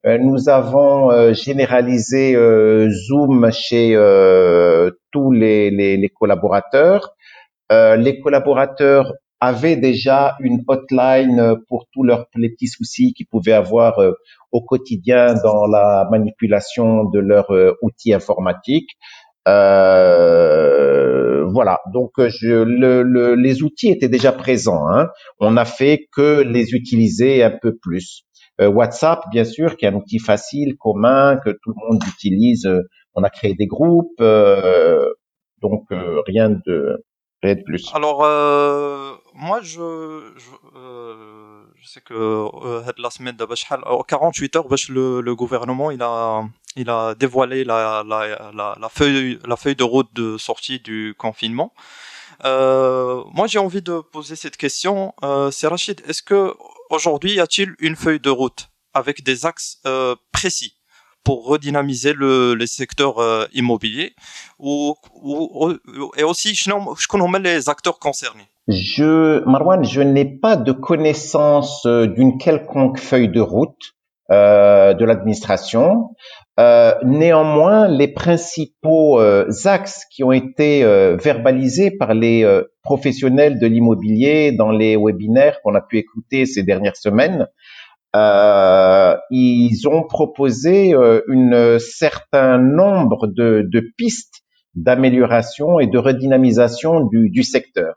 Euh, 0.05 0.17
nous 0.17 0.47
avons 0.47 1.11
euh, 1.11 1.33
généralisé 1.33 2.35
Zoom 2.89 3.51
chez 3.51 3.93
tous 5.11 5.31
les, 5.31 5.69
les, 5.69 5.97
les 5.97 6.09
collaborateurs. 6.09 7.13
les 7.69 8.19
collaborateurs 8.21 9.13
avaient 9.41 9.75
déjà 9.75 10.37
une 10.39 10.63
hotline 10.65 11.57
pour 11.67 11.87
tous 11.91 12.03
leurs 12.03 12.29
petits 12.29 12.67
soucis 12.67 13.13
qu'ils 13.13 13.27
pouvaient 13.27 13.51
avoir 13.51 13.99
au 14.53 14.61
quotidien 14.61 15.33
dans 15.43 15.67
la 15.67 16.07
manipulation 16.09 17.03
de 17.03 17.19
leurs 17.19 17.51
outils 17.81 18.13
informatiques. 18.13 18.91
Euh, 19.47 21.45
voilà, 21.45 21.79
donc 21.93 22.11
je, 22.17 22.63
le, 22.63 23.03
le, 23.03 23.35
les 23.35 23.63
outils 23.63 23.89
étaient 23.89 24.09
déjà 24.09 24.31
présents. 24.31 24.87
Hein. 24.89 25.09
On 25.39 25.57
a 25.57 25.65
fait 25.65 26.07
que 26.11 26.41
les 26.41 26.73
utiliser 26.73 27.43
un 27.43 27.51
peu 27.61 27.75
plus. 27.75 28.23
Euh, 28.61 28.67
WhatsApp, 28.69 29.23
bien 29.31 29.43
sûr, 29.43 29.75
qui 29.75 29.85
est 29.85 29.89
un 29.89 29.95
outil 29.95 30.19
facile, 30.19 30.75
commun, 30.77 31.37
que 31.43 31.49
tout 31.49 31.73
le 31.75 31.87
monde 31.87 32.03
utilise. 32.07 32.69
On 33.13 33.23
a 33.23 33.29
créé 33.29 33.53
des 33.53 33.67
groupes, 33.67 34.19
euh, 34.21 35.05
donc 35.61 35.83
euh, 35.91 36.21
rien 36.25 36.49
de 36.49 37.03
rien 37.43 37.55
de 37.55 37.61
plus. 37.63 37.91
Alors 37.93 38.19
moi, 39.33 39.59
je, 39.61 40.31
je, 40.37 40.49
je 41.75 41.87
sais 41.87 42.01
que 42.01 42.49
la 43.01 43.09
semaine 43.09 43.35
de 43.35 43.45
48 44.07 44.55
heures, 44.55 44.67
le, 44.89 45.21
le 45.21 45.35
gouvernement 45.35 45.91
il 45.91 46.01
a 46.01 46.43
il 46.75 46.89
a 46.89 47.15
dévoilé 47.15 47.63
la, 47.63 48.03
la, 48.07 48.51
la, 48.53 48.77
la, 48.79 48.89
feuille, 48.89 49.39
la 49.45 49.55
feuille 49.55 49.75
de 49.75 49.83
route 49.83 50.09
de 50.13 50.37
sortie 50.37 50.79
du 50.79 51.15
confinement. 51.17 51.73
Euh, 52.43 53.23
moi, 53.33 53.47
j'ai 53.47 53.59
envie 53.59 53.81
de 53.81 53.99
poser 53.99 54.35
cette 54.35 54.57
question. 54.57 55.13
Euh, 55.23 55.51
c'est 55.51 55.67
Rachid, 55.67 56.01
est-ce 56.07 56.21
que 56.21 56.53
aujourd'hui 56.89 57.35
y 57.35 57.39
a-t-il 57.39 57.75
une 57.79 57.95
feuille 57.95 58.19
de 58.19 58.29
route 58.29 58.69
avec 58.93 59.23
des 59.23 59.45
axes 59.45 59.79
euh, 59.85 60.15
précis 60.31 60.75
pour 61.23 61.47
redynamiser 61.47 62.13
le, 62.13 62.53
les 62.53 62.67
secteurs 62.67 63.19
euh, 63.19 63.45
immobiliers 63.53 64.13
ou, 64.59 64.95
ou, 65.13 65.73
et 66.17 66.23
aussi 66.23 66.53
je 66.53 67.07
connais 67.07 67.39
les 67.39 67.69
acteurs 67.69 67.99
concernés? 67.99 68.47
Je, 68.67 69.43
Marwan, 69.45 69.83
je 69.83 70.01
n'ai 70.01 70.25
pas 70.25 70.55
de 70.55 70.71
connaissance 70.71 71.85
euh, 71.85 72.07
d'une 72.07 72.37
quelconque 72.37 72.99
feuille 72.99 73.29
de 73.29 73.41
route 73.41 73.94
de 74.29 75.05
l'administration. 75.05 76.09
Euh, 76.57 76.93
néanmoins, 77.03 77.89
les 77.89 78.07
principaux 78.07 79.19
euh, 79.19 79.45
axes 79.65 80.05
qui 80.09 80.23
ont 80.23 80.31
été 80.31 80.85
euh, 80.85 81.17
verbalisés 81.17 81.91
par 81.91 82.13
les 82.13 82.45
professionnels 82.81 83.59
de 83.59 83.67
l'immobilier 83.67 84.51
dans 84.53 84.71
les 84.71 84.95
webinaires 84.95 85.59
qu'on 85.61 85.75
a 85.75 85.81
pu 85.81 85.97
écouter 85.97 86.45
ces 86.45 86.63
dernières 86.63 86.95
semaines, 86.95 87.47
ils 88.13 89.87
ont 89.89 90.03
proposé 90.03 90.93
un 90.93 91.79
certain 91.79 92.57
nombre 92.57 93.27
de, 93.27 93.67
de 93.69 93.83
pistes 93.97 94.43
d'amélioration 94.75 95.79
et 95.79 95.87
de 95.87 95.97
redynamisation 95.97 97.01
du, 97.01 97.29
du 97.29 97.43
secteur, 97.43 97.95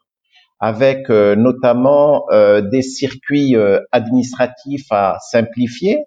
avec 0.59 1.09
notamment 1.09 2.27
des 2.33 2.83
circuits 2.83 3.55
administratifs 3.93 4.91
à 4.91 5.19
simplifier, 5.21 5.99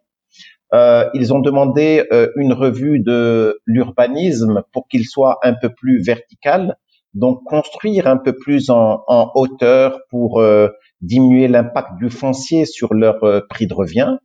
euh, 0.73 1.09
ils 1.13 1.33
ont 1.33 1.39
demandé 1.39 2.05
euh, 2.11 2.29
une 2.37 2.53
revue 2.53 2.99
de 2.99 3.59
l'urbanisme 3.65 4.63
pour 4.71 4.87
qu'il 4.87 5.05
soit 5.05 5.39
un 5.43 5.53
peu 5.53 5.69
plus 5.69 6.01
vertical, 6.01 6.77
donc 7.13 7.43
construire 7.43 8.07
un 8.07 8.17
peu 8.17 8.33
plus 8.33 8.69
en, 8.69 9.03
en 9.07 9.31
hauteur 9.35 9.99
pour 10.09 10.39
euh, 10.39 10.69
diminuer 11.01 11.49
l'impact 11.49 11.97
du 11.97 12.09
foncier 12.09 12.65
sur 12.65 12.93
leur 12.93 13.19
prix 13.49 13.67
de 13.67 13.73
revient. 13.73 14.17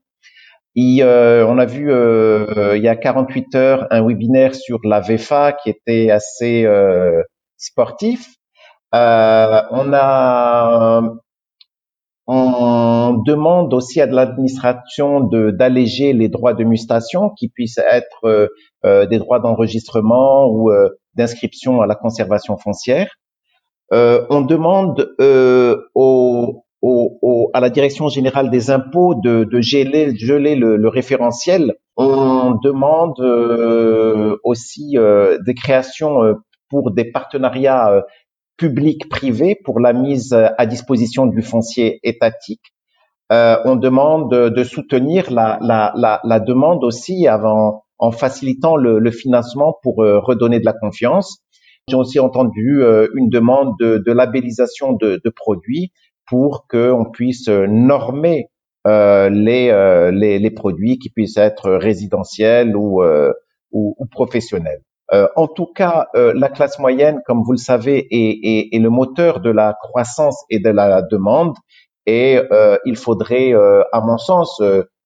Et, 0.77 1.03
on 1.03 1.59
a 1.59 1.65
vu 1.65 1.91
il 1.91 2.83
y 2.83 2.89
a 2.89 2.97
48 2.97 3.55
heures 3.55 3.87
un 3.91 4.07
webinaire 4.07 4.55
sur 4.55 4.79
la 4.85 5.01
VFA 5.01 5.53
qui 5.53 5.71
était 5.71 6.11
assez 6.11 6.69
sportif. 7.57 8.35
on 8.93 9.93
a 9.95 11.01
on 12.27 13.23
demande 13.25 13.73
aussi 13.73 14.01
à 14.01 14.07
l'administration 14.07 15.21
de 15.21 15.51
d'alléger 15.51 16.13
les 16.13 16.29
droits 16.29 16.55
de 16.55 16.65
mutation 16.65 17.31
qui 17.31 17.49
puissent 17.49 17.79
être 17.79 18.25
euh, 18.25 18.49
euh, 18.85 19.07
des 19.07 19.19
droits 19.19 19.39
d'enregistrement 19.39 20.49
ou 20.49 20.71
euh, 20.71 20.89
d'inscription 21.15 21.83
à 21.83 21.87
la 21.87 21.95
conservation 21.95 22.57
foncière. 22.57 23.09
on 23.93 24.41
demande 24.41 25.15
au, 25.95 26.65
au, 26.83 27.51
à 27.55 27.61
la 27.61 27.71
direction 27.71 28.09
générale 28.09 28.51
des 28.51 28.71
impôts 28.71 29.15
de, 29.15 29.45
de 29.45 29.61
geler, 29.61 30.17
geler 30.17 30.57
le, 30.57 30.77
le, 30.77 30.89
référentiel. 30.89 31.75
On 31.97 32.59
demande 32.63 33.21
aussi 34.43 34.97
des 35.47 35.55
créations 35.55 36.35
pour 36.69 36.91
des 36.91 37.11
partenariats 37.13 38.03
public-privé 38.57 39.57
pour 39.65 39.81
la 39.81 39.93
mise 39.93 40.33
à 40.33 40.67
disposition 40.67 41.27
du 41.27 41.43
foncier 41.43 42.01
étatique. 42.03 42.73
Euh, 43.33 43.57
on 43.65 43.77
demande 43.77 44.33
de, 44.33 44.65
soutenir 44.65 45.31
la, 45.33 45.59
la, 45.61 45.93
la, 45.97 46.21
la, 46.23 46.39
demande 46.39 46.85
aussi 46.85 47.27
avant, 47.27 47.83
en 47.99 48.13
facilitant 48.13 48.77
le, 48.77 48.99
le 48.99 49.11
financement 49.11 49.77
pour 49.83 50.03
euh, 50.03 50.21
redonner 50.21 50.61
de 50.61 50.65
la 50.65 50.73
confiance. 50.73 51.39
J'ai 51.89 51.97
aussi 51.97 52.21
entendu 52.21 52.83
euh, 52.83 53.09
une 53.15 53.29
demande 53.29 53.75
de, 53.81 53.99
de 53.99 54.13
labellisation 54.13 54.93
de, 54.93 55.21
de, 55.25 55.31
produits 55.31 55.93
pour 56.29 56.67
qu'on 56.69 57.07
puisse 57.13 57.49
normer 57.49 58.49
euh, 58.87 59.29
les, 59.29 59.73
les, 60.13 60.39
les, 60.39 60.51
produits 60.51 60.99
qui 60.99 61.11
puissent 61.11 61.37
être 61.37 61.71
résidentiels 61.73 62.77
ou, 62.77 63.03
ou, 63.73 63.97
ou 63.99 64.07
professionnels. 64.07 64.83
Euh, 65.13 65.29
en 65.37 65.47
tout 65.47 65.67
cas, 65.67 66.07
euh, 66.17 66.33
la 66.35 66.49
classe 66.49 66.79
moyenne, 66.79 67.21
comme 67.27 67.43
vous 67.43 67.53
le 67.53 67.59
savez, 67.59 68.07
est, 68.11 68.39
est, 68.43 68.69
est, 68.73 68.79
le 68.79 68.91
moteur 68.91 69.41
de 69.41 69.51
la 69.51 69.75
croissance 69.81 70.45
et 70.51 70.59
de 70.59 70.71
la 70.71 71.03
demande, 71.03 71.55
et 72.07 72.41
euh, 72.53 72.77
il 72.85 72.97
faudrait, 72.97 73.53
à 73.93 74.01
mon 74.01 74.19
sens, 74.19 74.61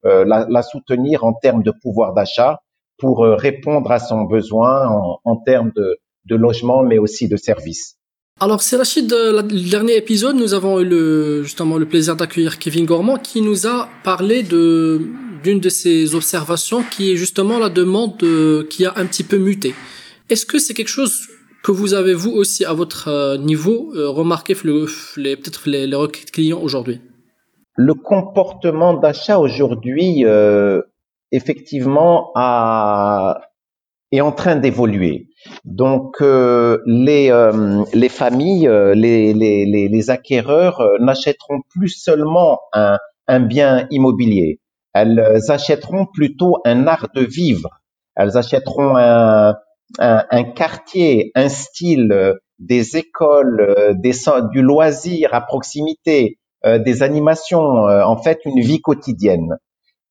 la, 0.05 0.47
la, 0.49 0.63
soutenir 0.63 1.25
en 1.25 1.35
termes 1.35 1.63
de 1.63 1.73
pouvoir 1.83 2.15
d'achat 2.15 2.59
pour 2.99 3.21
répondre 3.25 3.91
à 3.91 3.99
son 3.99 4.23
besoin 4.23 4.89
en, 4.89 5.19
en 5.25 5.37
termes 5.37 5.73
de, 5.75 5.97
de, 6.27 6.37
logement, 6.37 6.83
mais 6.83 6.99
aussi 6.99 7.29
de 7.29 7.37
services. 7.37 7.97
Alors, 8.39 8.61
c'est 8.63 8.77
Rachid, 8.77 9.11
le 9.11 9.71
dernier 9.71 9.97
épisode, 9.97 10.37
nous 10.37 10.53
avons 10.53 10.81
eu 10.81 10.85
le, 10.85 11.43
justement 11.43 11.79
le 11.79 11.87
plaisir 11.87 12.17
d'accueillir 12.17 12.59
Kevin 12.59 12.85
Gormand 12.85 13.17
qui 13.17 13.41
nous 13.41 13.67
a 13.67 13.89
parlé 14.05 14.43
de 14.43 15.01
d'une 15.43 15.61
de 15.61 15.69
ces 15.69 16.15
observations 16.15 16.83
qui 16.83 17.13
est 17.13 17.17
justement 17.17 17.59
la 17.59 17.69
demande 17.69 18.19
qui 18.69 18.85
a 18.85 18.93
un 18.97 19.07
petit 19.07 19.25
peu 19.25 19.39
muté. 19.39 19.75
Est-ce 20.31 20.47
que 20.47 20.59
c'est 20.59 20.75
quelque 20.75 20.89
chose 20.89 21.29
que 21.63 21.73
vous 21.73 21.95
avez 21.95 22.15
vous 22.15 22.31
aussi 22.31 22.65
à 22.65 22.73
votre 22.73 23.09
euh, 23.09 23.37
niveau 23.37 23.93
euh, 23.95 24.09
remarqué 24.09 24.55
les, 25.17 25.37
peut-être 25.37 25.69
les, 25.69 25.95
requêtes 25.95 26.31
clients 26.31 26.61
aujourd'hui? 26.61 27.01
Le 27.77 27.95
comportement 27.95 28.95
d'achat 28.95 29.39
aujourd'hui, 29.39 30.25
euh, 30.25 30.83
effectivement, 31.33 32.33
est 34.13 34.21
en 34.21 34.33
train 34.33 34.57
d'évoluer. 34.57 35.29
Donc 35.65 36.21
les 36.21 37.31
les 37.95 38.09
familles, 38.09 38.69
les 38.95 39.33
les, 39.33 39.65
les, 39.65 39.89
les 39.89 40.11
acquéreurs 40.11 40.83
n'achèteront 41.01 41.61
plus 41.71 41.89
seulement 41.89 42.59
un, 42.75 42.99
un 43.29 43.41
bien 43.41 43.87
immobilier 43.91 44.61
elles 44.95 45.23
achèteront 45.49 46.07
plutôt 46.07 46.59
un 46.65 46.87
art 46.87 47.09
de 47.15 47.23
vivre. 47.23 47.69
Elles 48.17 48.37
achèteront 48.37 48.97
un, 48.97 49.55
un, 49.99 50.25
un 50.31 50.45
quartier, 50.45 51.33
un 51.35 51.49
style, 51.49 52.13
euh, 52.13 52.35
des 52.59 52.97
écoles, 52.97 53.61
euh, 53.61 53.95
des, 53.95 54.13
du 54.53 54.63
loisir 54.63 55.33
à 55.35 55.41
proximité, 55.41 56.39
euh, 56.67 56.79
des 56.79 57.03
animations, 57.03 57.61
en 57.61 58.17
fait 58.23 58.41
une 58.45 58.61
vie 58.61 58.81
quotidienne. 58.81 59.57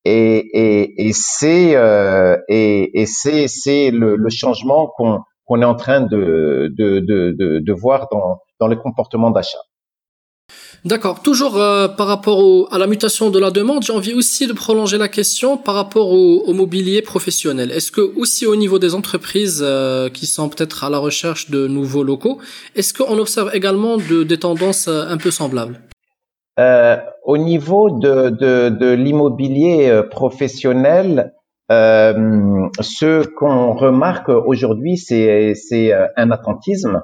Et, 0.06 0.38
et, 0.54 1.08
et 1.08 1.12
c'est 1.14 1.76
et, 2.48 3.02
et 3.02 3.06
c'est 3.06 3.48
c'est 3.48 3.92
le, 3.92 4.16
le 4.16 4.30
changement 4.30 4.88
qu'on 4.96 5.20
qu'on 5.46 5.62
est 5.62 5.66
en 5.66 5.76
train 5.76 6.02
de 6.02 6.72
de, 6.78 7.00
de, 7.00 7.36
de, 7.38 7.60
de 7.60 7.74
voir 7.74 8.08
dans 8.12 8.40
dans 8.60 8.68
le 8.68 8.78
comportement 8.78 9.30
d'achat. 9.32 9.60
D'accord. 10.86 11.22
Toujours 11.22 11.58
euh, 11.58 11.90
par 11.90 12.08
rapport 12.08 12.74
à 12.74 12.78
la 12.78 12.88
mutation 12.88 13.30
de 13.30 13.38
la 13.38 13.52
demande, 13.52 13.84
j'ai 13.84 13.92
envie 13.92 14.14
aussi 14.14 14.48
de 14.48 14.54
prolonger 14.54 14.98
la 14.98 15.10
question 15.10 15.58
par 15.58 15.76
rapport 15.76 16.10
au, 16.12 16.54
mobilier 16.54 17.02
professionnel. 17.02 17.72
Est-ce 17.72 17.92
que 17.92 18.02
aussi 18.18 18.46
au 18.46 18.56
niveau 18.56 18.80
des 18.80 18.96
entreprises 18.96 19.62
euh, 19.62 20.10
qui 20.10 20.26
sont 20.26 20.48
peut-être 20.48 20.86
à 20.86 20.90
la 20.90 20.98
recherche 20.98 21.50
de 21.50 21.68
nouveaux 21.68 22.04
locaux, 22.04 22.40
est-ce 22.76 22.94
qu'on 22.94 23.18
observe 23.18 23.52
également 23.54 23.98
de, 23.98 24.24
des 24.24 24.40
tendances 24.40 24.88
euh, 24.88 25.06
un 25.10 25.18
peu 25.18 25.32
semblables? 25.32 25.80
Au 27.24 27.38
niveau 27.38 27.90
de, 27.90 28.30
de, 28.30 28.68
de 28.68 28.92
l'immobilier 28.92 30.02
professionnel, 30.12 31.32
ce 31.70 33.26
qu'on 33.28 33.74
remarque 33.76 34.28
aujourd'hui, 34.28 34.98
c'est 34.98 35.94
un 36.18 36.32
attentisme. 36.32 37.02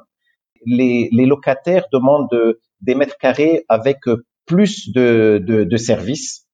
Les, 0.66 1.08
les 1.14 1.26
locataires 1.26 1.86
demandent 1.94 2.58
des 2.82 2.96
mètres 2.96 3.18
carrés 3.20 3.64
avec 3.70 4.00
plus 4.46 4.92
de, 4.92 5.42
de, 5.44 5.78
services 5.78 6.46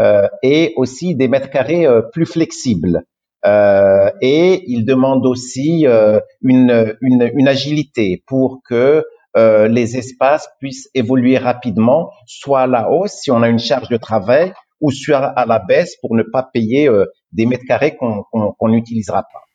euh, 0.00 0.28
et 0.42 0.72
aussi 0.76 1.14
des 1.14 1.28
mètres 1.28 1.50
carrés 1.50 1.86
euh, 1.86 2.02
plus 2.12 2.26
flexibles. 2.26 3.04
Euh, 3.46 4.10
et 4.20 4.64
il 4.66 4.84
demande 4.84 5.24
aussi 5.24 5.86
euh, 5.86 6.20
une, 6.42 6.96
une, 7.00 7.48
agilité 7.48 8.22
pour 8.26 8.60
que 8.68 9.04
euh, 9.36 9.68
les 9.68 9.96
espaces 9.96 10.48
puissent 10.58 10.88
évoluer 10.94 11.38
rapidement, 11.38 12.10
soit 12.26 12.62
à 12.62 12.66
la 12.66 12.90
hausse 12.90 13.12
si 13.12 13.30
on 13.30 13.42
a 13.42 13.48
une 13.48 13.60
charge 13.60 13.88
de 13.88 13.96
travail, 13.96 14.52
ou 14.80 14.90
soit 14.90 15.18
à 15.18 15.46
la 15.46 15.60
baisse 15.60 15.96
pour 16.00 16.16
ne 16.16 16.22
pas 16.22 16.42
payer 16.42 16.88
des 17.32 17.46
mètres 17.46 17.64
carrés 17.66 17.96
qu'on 17.96 18.68
n'utilisera 18.68 19.22
pas. 19.22 19.47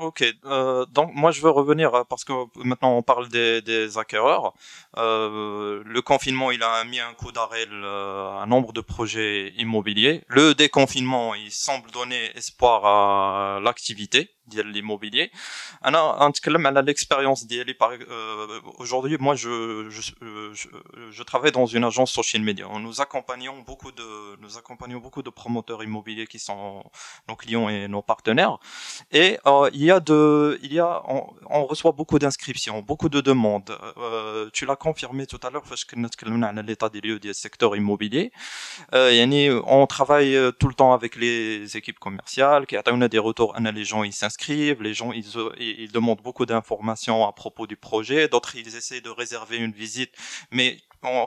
Ok, 0.00 0.24
euh, 0.46 0.86
donc 0.86 1.10
moi 1.12 1.30
je 1.30 1.42
veux 1.42 1.50
revenir 1.50 1.94
euh, 1.94 2.04
parce 2.08 2.24
que 2.24 2.32
maintenant 2.64 2.96
on 2.96 3.02
parle 3.02 3.28
des, 3.28 3.60
des 3.60 3.98
acquéreurs. 3.98 4.54
Euh, 4.96 5.82
le 5.84 6.00
confinement 6.00 6.50
il 6.50 6.62
a 6.62 6.82
mis 6.84 7.00
un 7.00 7.12
coup 7.12 7.32
d'arrêt 7.32 7.66
à 7.70 8.42
un 8.42 8.46
nombre 8.46 8.72
de 8.72 8.80
projets 8.80 9.52
immobiliers. 9.58 10.22
Le 10.28 10.54
déconfinement 10.54 11.34
il 11.34 11.50
semble 11.50 11.90
donner 11.90 12.30
espoir 12.34 12.86
à 12.86 13.60
l'activité 13.60 14.30
de 14.49 14.61
l'immobilier. 14.61 15.31
انا 15.85 16.27
نتكلم 16.29 16.67
على 16.67 16.81
l'expérience 16.81 17.47
ديالي 17.47 17.75
euh, 17.81 18.61
aujourd'hui 18.79 19.17
moi 19.17 19.35
je, 19.35 19.89
je, 19.89 20.01
je 20.53 20.67
je 21.17 21.23
travaille 21.23 21.51
dans 21.51 21.65
une 21.65 21.83
agence 21.83 22.11
social 22.11 22.41
media 22.41 22.65
nous 22.79 23.01
accompagnons 23.01 23.57
beaucoup 23.69 23.91
de 23.91 24.07
nous 24.43 24.57
accompagnons 24.57 24.99
beaucoup 24.99 25.23
de 25.23 25.29
promoteurs 25.29 25.81
immobiliers 25.83 26.27
qui 26.27 26.39
sont 26.39 26.83
nos 27.29 27.35
clients 27.35 27.67
et 27.69 27.87
nos 27.87 28.01
partenaires 28.01 28.57
et 29.11 29.29
euh, 29.45 29.69
il 29.73 29.83
y 29.83 29.91
a 29.91 29.99
de 29.99 30.59
il 30.63 30.73
y 30.73 30.79
a 30.79 30.91
on, 31.15 31.21
on 31.57 31.65
reçoit 31.71 31.93
beaucoup 31.99 32.19
d'inscriptions 32.19 32.77
beaucoup 32.81 33.09
de 33.15 33.21
demandes 33.31 33.71
euh, 33.97 34.49
tu 34.53 34.65
l'as 34.65 34.79
confirmé 34.87 35.23
tout 35.33 35.41
à 35.45 35.49
l'heure 35.49 35.67
parce 35.71 35.83
que 35.85 35.95
نتكلمنا 35.95 36.47
على 36.47 36.61
l'état 36.63 36.89
des 36.89 37.01
lieux 37.01 37.19
du 37.19 37.33
secteur 37.33 37.75
immobilier 37.75 38.31
euh, 38.93 39.11
يعني 39.11 39.61
on 39.65 39.87
travaille 39.87 40.35
tout 40.59 40.67
le 40.67 40.73
temps 40.73 40.93
avec 40.93 41.15
les 41.15 41.77
équipes 41.77 41.99
commerciales 41.99 42.65
qui 42.67 42.75
ont 42.77 42.97
des 42.97 43.23
retours 43.29 43.55
les 43.79 43.85
gens 43.91 44.03
ils 44.03 44.13
s'inscrivent 44.13 44.35
les 44.48 44.94
gens 44.94 45.12
ils, 45.12 45.26
ils 45.58 45.92
demandent 45.92 46.22
beaucoup 46.22 46.46
d'informations 46.46 47.26
à 47.26 47.32
propos 47.32 47.66
du 47.66 47.76
projet, 47.76 48.28
d'autres 48.28 48.56
ils 48.56 48.76
essaient 48.76 49.00
de 49.00 49.10
réserver 49.10 49.56
une 49.56 49.72
visite, 49.72 50.12
mais 50.50 50.78
on, 51.02 51.26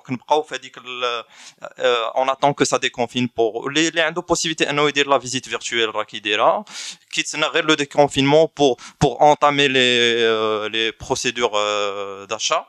euh, 1.79 2.05
on 2.15 2.27
attend 2.27 2.53
que 2.53 2.65
ça 2.65 2.79
déconfine 2.79 3.29
pour 3.29 3.69
les 3.69 3.91
les 3.91 4.11
deux 4.13 4.21
possibilités. 4.21 4.65
De 4.65 4.91
dire 4.91 5.09
la 5.09 5.17
visite 5.17 5.47
virtuelle 5.47 5.89
qui 6.07 6.21
dira 6.21 6.63
qui 7.11 7.23
le 7.23 7.75
déconfinement 7.75 8.47
pour 8.47 8.77
pour 8.99 9.21
entamer 9.21 9.67
les 9.67 10.17
euh, 10.21 10.69
les 10.69 10.91
procédures 10.91 11.55
euh, 11.55 12.25
d'achat. 12.27 12.67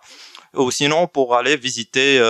Ou 0.55 0.71
sinon 0.71 1.09
pour 1.09 1.35
aller 1.35 1.57
visiter 1.57 2.21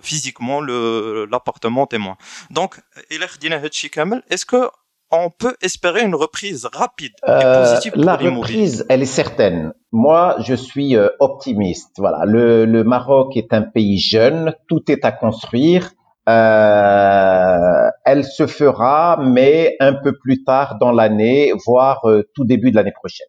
physiquement 0.00 0.60
le 0.60 1.26
l'appartement 1.28 1.88
témoin. 1.88 2.16
Donc, 2.50 2.76
est-ce 3.10 4.46
que 4.46 4.70
on 5.10 5.30
peut 5.30 5.54
espérer 5.62 6.02
une 6.02 6.14
reprise 6.14 6.68
rapide 6.72 7.12
et 7.26 7.30
euh, 7.30 7.62
positive 7.62 7.92
La 7.96 8.16
reprise, 8.16 8.84
elle 8.88 9.02
est 9.02 9.06
certaine. 9.06 9.72
Moi, 9.92 10.36
je 10.40 10.54
suis 10.54 10.96
euh, 10.96 11.08
optimiste. 11.20 11.92
Voilà, 11.98 12.24
le, 12.26 12.64
le, 12.66 12.84
Maroc 12.84 13.36
est 13.36 13.52
un 13.52 13.62
pays 13.62 13.98
jeune, 13.98 14.54
tout 14.68 14.90
est 14.90 15.04
à 15.04 15.12
construire. 15.12 15.92
Euh, 16.28 17.90
elle 18.04 18.24
se 18.24 18.46
fera, 18.46 19.18
mais 19.22 19.76
un 19.80 19.94
peu 19.94 20.12
plus 20.18 20.44
tard 20.44 20.76
dans 20.78 20.92
l'année, 20.92 21.52
voire 21.66 22.02
tout 22.34 22.44
début 22.44 22.70
de 22.70 22.76
l'année 22.76 22.92
prochaine. 22.92 23.28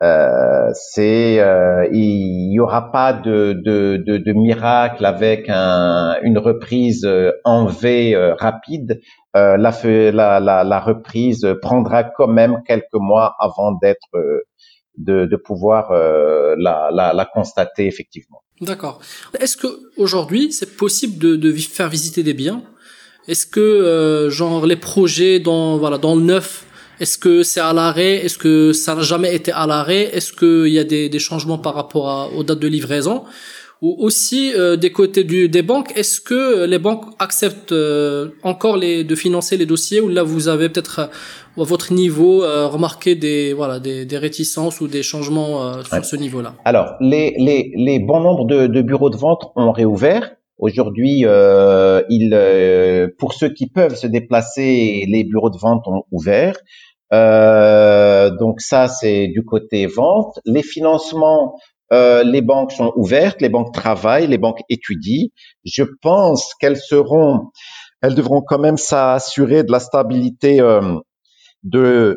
Euh, 0.00 0.70
c'est 0.74 1.40
euh, 1.40 1.88
il 1.90 2.52
y 2.52 2.60
aura 2.60 2.92
pas 2.92 3.12
de, 3.12 3.52
de, 3.52 3.96
de, 3.96 4.16
de 4.16 4.32
miracle 4.32 5.04
avec 5.04 5.46
un, 5.48 6.16
une 6.22 6.38
reprise 6.38 7.04
euh, 7.04 7.32
en 7.44 7.66
V 7.66 8.14
euh, 8.14 8.34
rapide. 8.34 9.00
La, 9.34 9.56
la, 9.56 10.40
la, 10.40 10.64
la, 10.64 10.80
reprise 10.80 11.46
prendra 11.62 12.02
quand 12.02 12.26
même 12.26 12.60
quelques 12.66 12.94
mois 12.94 13.36
avant 13.38 13.70
d'être 13.70 14.08
de, 14.96 15.26
de, 15.26 15.36
pouvoir 15.36 15.92
la, 15.92 16.90
la, 16.92 17.12
la, 17.12 17.24
constater 17.24 17.86
effectivement. 17.86 18.42
D'accord. 18.60 18.98
Est-ce 19.38 19.56
que 19.56 19.68
aujourd'hui 19.96 20.50
c'est 20.50 20.76
possible 20.76 21.18
de, 21.18 21.36
de, 21.36 21.52
faire 21.52 21.88
visiter 21.88 22.24
des 22.24 22.34
biens? 22.34 22.64
Est-ce 23.28 23.46
que 23.46 24.26
genre 24.28 24.66
les 24.66 24.74
projets 24.74 25.38
dans 25.38 25.78
voilà 25.78 25.98
dans 25.98 26.16
le 26.16 26.22
neuf 26.22 26.66
est-ce 27.00 27.18
que 27.18 27.42
c'est 27.42 27.60
à 27.60 27.72
l'arrêt? 27.72 28.24
Est-ce 28.24 28.38
que 28.38 28.72
ça 28.72 28.94
n'a 28.94 29.02
jamais 29.02 29.34
été 29.34 29.52
à 29.52 29.66
l'arrêt? 29.66 30.08
Est-ce 30.12 30.32
qu'il 30.32 30.72
y 30.72 30.78
a 30.78 30.84
des, 30.84 31.08
des, 31.08 31.18
changements 31.18 31.58
par 31.58 31.74
rapport 31.74 32.08
à, 32.08 32.28
aux 32.36 32.42
dates 32.42 32.58
de 32.58 32.68
livraison? 32.68 33.24
Ou 33.80 33.94
aussi 34.00 34.52
euh, 34.56 34.74
des 34.74 34.90
côtés 34.90 35.22
du, 35.22 35.48
des 35.48 35.62
banques, 35.62 35.92
est-ce 35.96 36.20
que 36.20 36.64
les 36.64 36.80
banques 36.80 37.04
acceptent 37.20 37.70
euh, 37.70 38.30
encore 38.42 38.76
les, 38.76 39.04
de 39.04 39.14
financer 39.14 39.56
les 39.56 39.66
dossiers? 39.66 40.00
Ou 40.00 40.08
là 40.08 40.24
vous 40.24 40.48
avez 40.48 40.68
peut-être 40.68 40.98
euh, 40.98 41.62
à 41.62 41.64
votre 41.64 41.92
niveau 41.92 42.40
remarqué 42.68 43.14
des 43.14 43.52
voilà 43.52 43.78
des, 43.78 44.04
des, 44.04 44.18
réticences 44.18 44.80
ou 44.80 44.88
des 44.88 45.02
changements 45.04 45.82
sur 45.82 46.04
ce 46.04 46.16
niveau-là? 46.16 46.54
Alors 46.64 46.94
les, 47.00 47.34
les, 47.38 47.72
les 47.76 47.98
bons 47.98 48.20
nombres 48.20 48.46
de, 48.46 48.66
de 48.66 48.82
bureaux 48.82 49.10
de 49.10 49.16
vente 49.16 49.52
ont 49.56 49.72
réouvert. 49.72 50.30
Aujourd'hui, 50.58 51.22
euh, 51.24 52.02
il, 52.08 52.30
pour 53.18 53.32
ceux 53.32 53.48
qui 53.48 53.68
peuvent 53.68 53.94
se 53.94 54.08
déplacer, 54.08 55.04
les 55.08 55.22
bureaux 55.22 55.50
de 55.50 55.58
vente 55.58 55.86
ont 55.86 56.02
ouvert. 56.10 56.56
Euh, 57.12 58.30
donc 58.30 58.60
ça, 58.60 58.88
c'est 58.88 59.28
du 59.28 59.44
côté 59.44 59.86
vente. 59.86 60.38
Les 60.44 60.62
financements, 60.62 61.58
euh, 61.92 62.22
les 62.22 62.42
banques 62.42 62.72
sont 62.72 62.92
ouvertes, 62.96 63.40
les 63.40 63.48
banques 63.48 63.72
travaillent, 63.72 64.26
les 64.26 64.38
banques 64.38 64.60
étudient. 64.68 65.28
Je 65.64 65.84
pense 66.02 66.54
qu'elles 66.60 66.76
seront, 66.76 67.50
elles 68.02 68.14
devront 68.14 68.42
quand 68.42 68.58
même 68.58 68.76
s'assurer 68.76 69.62
de 69.62 69.72
la 69.72 69.80
stabilité 69.80 70.60
euh, 70.60 70.96
de 71.62 72.16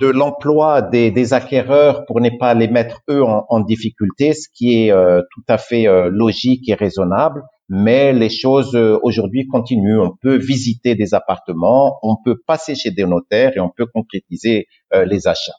l'emploi 0.00 0.82
des, 0.82 1.32
acquéreurs 1.32 2.04
pour 2.06 2.20
ne 2.20 2.30
pas 2.38 2.54
les 2.54 2.68
mettre 2.68 3.00
eux 3.08 3.22
en, 3.22 3.60
difficulté, 3.60 4.34
ce 4.34 4.48
qui 4.52 4.82
est 4.82 4.92
tout 4.92 5.42
à 5.48 5.56
fait 5.56 5.86
logique 6.10 6.68
et 6.68 6.74
raisonnable 6.74 7.42
mais 7.68 8.12
les 8.12 8.30
choses 8.30 8.74
euh, 8.74 8.98
aujourd'hui 9.02 9.46
continuent. 9.46 10.00
On 10.00 10.16
peut 10.20 10.36
visiter 10.36 10.94
des 10.94 11.14
appartements, 11.14 11.98
on 12.02 12.16
peut 12.22 12.40
passer 12.46 12.74
chez 12.74 12.90
des 12.90 13.04
notaires 13.04 13.52
et 13.56 13.60
on 13.60 13.70
peut 13.70 13.86
concrétiser 13.86 14.66
euh, 14.94 15.04
les 15.04 15.28
achats. 15.28 15.52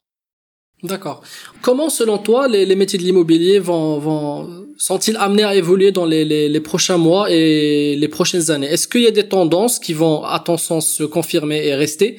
D'accord. 0.83 1.21
Comment, 1.61 1.89
selon 1.89 2.17
toi, 2.17 2.47
les, 2.47 2.65
les 2.65 2.75
métiers 2.75 2.97
de 2.97 3.03
l'immobilier 3.03 3.59
vont, 3.59 3.99
vont 3.99 4.69
sont-ils 4.77 5.17
amenés 5.17 5.43
à 5.43 5.53
évoluer 5.53 5.91
dans 5.91 6.05
les, 6.05 6.23
les, 6.23 6.47
les, 6.47 6.59
prochains 6.61 6.97
mois 6.97 7.29
et 7.29 7.97
les 7.97 8.07
prochaines 8.07 8.49
années? 8.49 8.67
Est-ce 8.67 8.87
qu'il 8.87 9.01
y 9.01 9.07
a 9.07 9.11
des 9.11 9.27
tendances 9.27 9.77
qui 9.77 9.93
vont, 9.93 10.23
à 10.23 10.39
ton 10.39 10.55
sens, 10.55 10.87
se 10.89 11.03
confirmer 11.03 11.67
et 11.67 11.75
rester? 11.75 12.17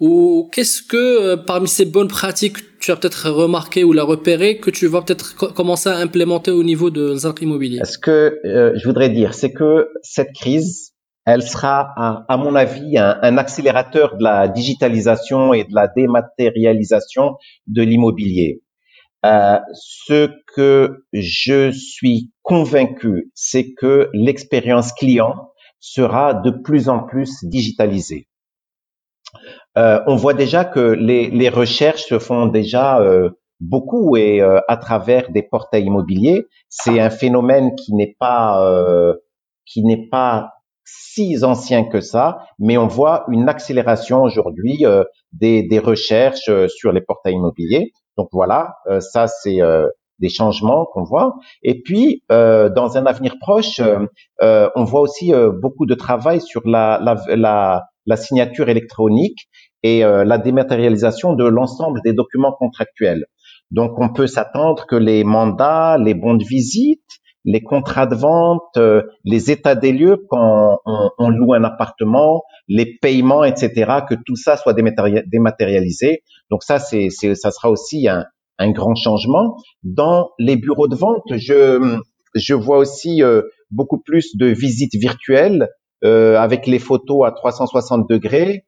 Ou 0.00 0.50
qu'est-ce 0.52 0.82
que, 0.82 0.96
euh, 0.96 1.36
parmi 1.36 1.68
ces 1.68 1.84
bonnes 1.84 2.08
pratiques, 2.08 2.56
tu 2.80 2.90
as 2.90 2.96
peut-être 2.96 3.30
remarqué 3.30 3.84
ou 3.84 3.92
la 3.92 4.02
repéré 4.02 4.58
que 4.58 4.70
tu 4.70 4.88
vas 4.88 5.02
peut-être 5.02 5.36
commencer 5.54 5.88
à 5.88 5.98
implémenter 5.98 6.50
au 6.50 6.64
niveau 6.64 6.90
de 6.90 7.16
l'immobilier 7.40 7.80
Ce 7.84 7.96
que 7.96 8.40
euh, 8.44 8.72
je 8.74 8.84
voudrais 8.88 9.10
dire, 9.10 9.34
c'est 9.34 9.52
que 9.52 9.88
cette 10.02 10.32
crise 10.32 10.94
elle 11.26 11.42
sera, 11.42 11.92
à, 12.28 12.36
mon 12.36 12.54
avis, 12.54 12.98
un, 12.98 13.38
accélérateur 13.38 14.16
de 14.16 14.24
la 14.24 14.48
digitalisation 14.48 15.52
et 15.52 15.64
de 15.64 15.74
la 15.74 15.88
dématérialisation 15.88 17.36
de 17.66 17.82
l'immobilier. 17.82 18.62
Euh, 19.26 19.58
ce 19.74 20.30
que 20.54 21.04
je 21.12 21.70
suis 21.72 22.32
convaincu, 22.42 23.30
c'est 23.34 23.74
que 23.74 24.08
l'expérience 24.14 24.92
client 24.92 25.34
sera 25.78 26.32
de 26.34 26.50
plus 26.50 26.88
en 26.88 27.00
plus 27.00 27.44
digitalisé. 27.44 28.28
Euh, 29.76 30.00
on 30.06 30.16
voit 30.16 30.34
déjà 30.34 30.64
que 30.64 30.80
les, 30.80 31.30
les, 31.30 31.48
recherches 31.48 32.06
se 32.06 32.18
font 32.18 32.46
déjà 32.46 32.98
euh, 33.00 33.30
beaucoup 33.60 34.16
et 34.16 34.40
euh, 34.40 34.60
à 34.68 34.76
travers 34.76 35.30
des 35.30 35.42
portails 35.42 35.84
immobiliers. 35.84 36.46
C'est 36.68 36.98
un 36.98 37.10
phénomène 37.10 37.74
qui 37.76 37.94
n'est 37.94 38.16
pas 38.18 38.66
euh, 38.66 39.14
qui 39.66 39.84
n'est 39.84 40.08
pas 40.08 40.50
si 41.12 41.36
ancien 41.42 41.84
que 41.84 42.00
ça, 42.00 42.38
mais 42.58 42.76
on 42.76 42.86
voit 42.86 43.24
une 43.30 43.48
accélération 43.48 44.22
aujourd'hui 44.22 44.84
euh, 44.84 45.04
des, 45.32 45.62
des, 45.62 45.78
recherches 45.78 46.50
sur 46.68 46.92
les 46.92 47.00
portails 47.00 47.34
immobiliers. 47.34 47.92
Donc 48.16 48.28
voilà, 48.32 48.74
ça 48.98 49.28
c'est 49.28 49.60
des 50.18 50.28
changements 50.28 50.84
qu'on 50.92 51.04
voit. 51.04 51.36
Et 51.62 51.80
puis, 51.80 52.22
dans 52.28 52.96
un 52.98 53.06
avenir 53.06 53.36
proche, 53.40 53.80
on 54.40 54.84
voit 54.84 55.00
aussi 55.00 55.32
beaucoup 55.62 55.86
de 55.86 55.94
travail 55.94 56.40
sur 56.40 56.60
la, 56.66 57.00
la, 57.02 57.16
la, 57.34 57.84
la 58.04 58.16
signature 58.16 58.68
électronique 58.68 59.48
et 59.82 60.00
la 60.00 60.36
dématérialisation 60.36 61.32
de 61.34 61.44
l'ensemble 61.44 62.00
des 62.04 62.12
documents 62.12 62.52
contractuels. 62.52 63.24
Donc, 63.70 63.92
on 63.98 64.12
peut 64.12 64.26
s'attendre 64.26 64.86
que 64.86 64.96
les 64.96 65.22
mandats, 65.24 65.96
les 65.98 66.14
bons 66.14 66.34
de 66.34 66.44
visite, 66.44 67.06
les 67.44 67.62
contrats 67.62 68.06
de 68.06 68.14
vente, 68.14 68.76
euh, 68.76 69.02
les 69.24 69.50
états 69.50 69.74
des 69.74 69.92
lieux 69.92 70.18
quand 70.28 70.80
on, 70.84 71.28
loue 71.28 71.54
un 71.54 71.64
appartement, 71.64 72.42
les 72.68 72.98
paiements, 73.00 73.44
etc., 73.44 74.00
que 74.08 74.14
tout 74.14 74.36
ça 74.36 74.56
soit 74.56 74.74
dématérialisé. 74.74 76.22
Donc 76.50 76.62
ça, 76.62 76.78
c'est, 76.78 77.08
ça 77.10 77.50
sera 77.50 77.70
aussi 77.70 78.08
un, 78.08 78.24
grand 78.72 78.94
changement. 78.94 79.56
Dans 79.82 80.30
les 80.38 80.56
bureaux 80.56 80.88
de 80.88 80.94
vente, 80.94 81.22
je, 81.30 81.98
je 82.34 82.54
vois 82.54 82.76
aussi 82.76 83.22
euh, 83.22 83.42
beaucoup 83.70 83.98
plus 83.98 84.36
de 84.36 84.46
visites 84.46 84.96
virtuelles 84.96 85.68
euh, 86.04 86.36
avec 86.36 86.66
les 86.66 86.78
photos 86.78 87.26
à 87.26 87.32
360 87.32 88.08
degrés, 88.08 88.64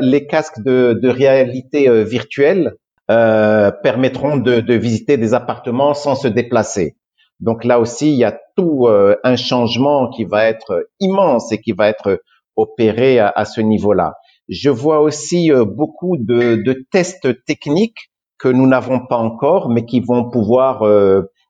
les 0.00 0.26
casques 0.26 0.62
de, 0.62 0.98
de 1.02 1.08
réalité 1.10 2.04
virtuelle 2.04 2.72
euh, 3.10 3.70
permettront 3.70 4.36
de, 4.36 4.60
de, 4.60 4.74
visiter 4.74 5.16
des 5.16 5.32
appartements 5.32 5.94
sans 5.94 6.14
se 6.14 6.28
déplacer. 6.28 6.94
Donc 7.40 7.64
là 7.64 7.80
aussi, 7.80 8.12
il 8.12 8.18
y 8.18 8.24
a 8.24 8.38
tout 8.56 8.86
euh, 8.86 9.16
un 9.24 9.36
changement 9.36 10.08
qui 10.10 10.24
va 10.24 10.44
être 10.44 10.88
immense 11.00 11.52
et 11.52 11.60
qui 11.60 11.72
va 11.72 11.88
être 11.88 12.20
opéré 12.56 13.20
à, 13.20 13.44
ce 13.44 13.60
niveau-là. 13.60 14.14
Je 14.48 14.70
vois 14.70 15.00
aussi 15.00 15.52
euh, 15.52 15.64
beaucoup 15.64 16.16
de, 16.16 16.56
de, 16.64 16.84
tests 16.90 17.44
techniques 17.44 18.10
que 18.38 18.48
nous 18.48 18.66
n'avons 18.66 19.06
pas 19.06 19.16
encore, 19.16 19.68
mais 19.68 19.84
qui 19.84 20.00
vont 20.00 20.30
pouvoir 20.30 20.84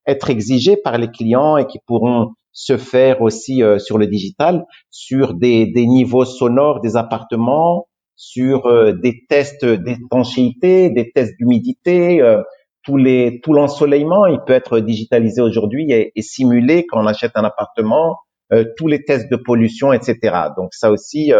être 0.06 0.30
exigés 0.30 0.78
par 0.78 0.96
les 0.96 1.08
clients 1.08 1.58
et 1.58 1.66
qui 1.66 1.78
pourront 1.86 2.30
se 2.52 2.78
faire 2.78 3.20
aussi 3.20 3.62
sur 3.76 3.98
le 3.98 4.06
digital, 4.06 4.64
sur 4.90 5.34
des, 5.34 5.66
des 5.66 5.86
niveaux 5.86 6.24
sonores 6.24 6.80
des 6.80 6.96
appartements, 6.96 7.88
sur 8.18 8.66
euh, 8.66 8.92
des 8.92 9.24
tests 9.28 9.64
d'étanchéité, 9.64 10.90
des 10.90 11.12
tests 11.12 11.36
d'humidité, 11.38 12.20
euh, 12.20 12.42
tous 12.88 12.96
les, 12.96 13.40
tout 13.42 13.52
l'ensoleillement, 13.52 14.24
il 14.24 14.40
peut 14.46 14.54
être 14.54 14.80
digitalisé 14.80 15.42
aujourd'hui 15.42 15.92
et, 15.92 16.22
simulé 16.22 16.86
quand 16.86 17.02
on 17.02 17.06
achète 17.06 17.32
un 17.34 17.44
appartement, 17.44 18.16
euh, 18.54 18.64
tous 18.78 18.86
les 18.86 19.04
tests 19.04 19.30
de 19.30 19.36
pollution, 19.36 19.92
etc. 19.92 20.16
Donc 20.56 20.72
ça 20.72 20.90
aussi, 20.90 21.32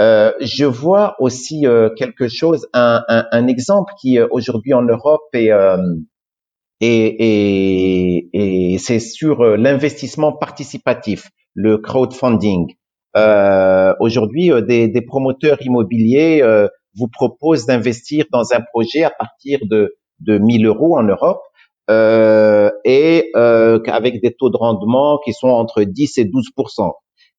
je 0.00 0.64
vois 0.64 1.14
aussi 1.20 1.64
quelque 1.96 2.26
chose, 2.26 2.66
un, 2.72 3.04
un, 3.06 3.26
un 3.30 3.46
exemple 3.46 3.92
qui 4.00 4.18
aujourd'hui 4.18 4.74
en 4.74 4.82
Europe 4.82 5.22
est 5.34 5.52
et, 6.80 7.06
et, 8.26 8.72
et 8.72 8.78
c'est 8.78 8.98
sur 8.98 9.56
l'investissement 9.56 10.32
participatif, 10.32 11.28
le 11.54 11.78
crowdfunding. 11.78 12.74
Euh, 13.16 13.94
Aujourd'hui, 14.00 14.50
euh, 14.50 14.62
des, 14.62 14.88
des, 14.88 15.02
promoteurs 15.02 15.60
immobiliers 15.62 16.42
euh, 16.42 16.68
vous 16.96 17.08
proposent 17.08 17.66
d'investir 17.66 18.24
dans 18.32 18.52
un 18.52 18.60
projet 18.72 19.04
à 19.04 19.10
partir 19.10 19.60
de, 19.62 19.94
de 20.24 20.38
1000 20.38 20.66
euros 20.66 20.96
en 20.96 21.02
Europe 21.02 21.42
euh, 21.90 22.70
et 22.84 23.30
euh, 23.36 23.80
avec 23.86 24.22
des 24.22 24.32
taux 24.34 24.50
de 24.50 24.56
rendement 24.56 25.18
qui 25.24 25.32
sont 25.32 25.48
entre 25.48 25.82
10 25.82 26.18
et 26.18 26.24
12 26.24 26.50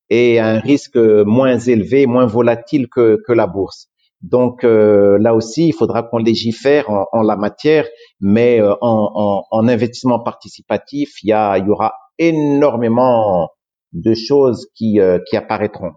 et 0.09 0.39
un 0.39 0.59
risque 0.59 0.97
moins 0.97 1.57
élevé, 1.57 2.05
moins 2.05 2.25
volatile 2.25 2.87
que, 2.89 3.19
que 3.25 3.33
la 3.33 3.47
bourse. 3.47 3.87
Donc 4.21 4.63
euh, 4.63 5.17
là 5.19 5.33
aussi, 5.33 5.67
il 5.67 5.73
faudra 5.73 6.03
qu'on 6.03 6.17
légifère 6.17 6.89
en, 6.89 7.05
en, 7.11 7.21
la 7.21 7.35
matière, 7.35 7.87
mais 8.21 8.61
en, 8.61 8.77
en, 8.81 9.43
en, 9.49 9.67
investissement 9.67 10.19
participatif, 10.19 11.11
il 11.23 11.29
y, 11.29 11.33
a, 11.33 11.57
il 11.57 11.65
y 11.65 11.69
aura 11.69 11.93
énormément 12.19 13.49
de 13.93 14.13
choses 14.13 14.67
qui, 14.75 14.99
euh, 14.99 15.19
qui 15.29 15.37
apparaîtront. 15.37 15.91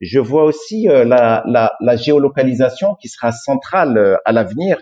Je 0.00 0.18
vois 0.18 0.44
aussi 0.44 0.88
euh, 0.88 1.04
la, 1.04 1.44
la, 1.46 1.74
la, 1.80 1.96
géolocalisation 1.96 2.96
qui 3.00 3.08
sera 3.08 3.30
centrale 3.30 3.96
euh, 3.96 4.16
à 4.24 4.32
l'avenir. 4.32 4.78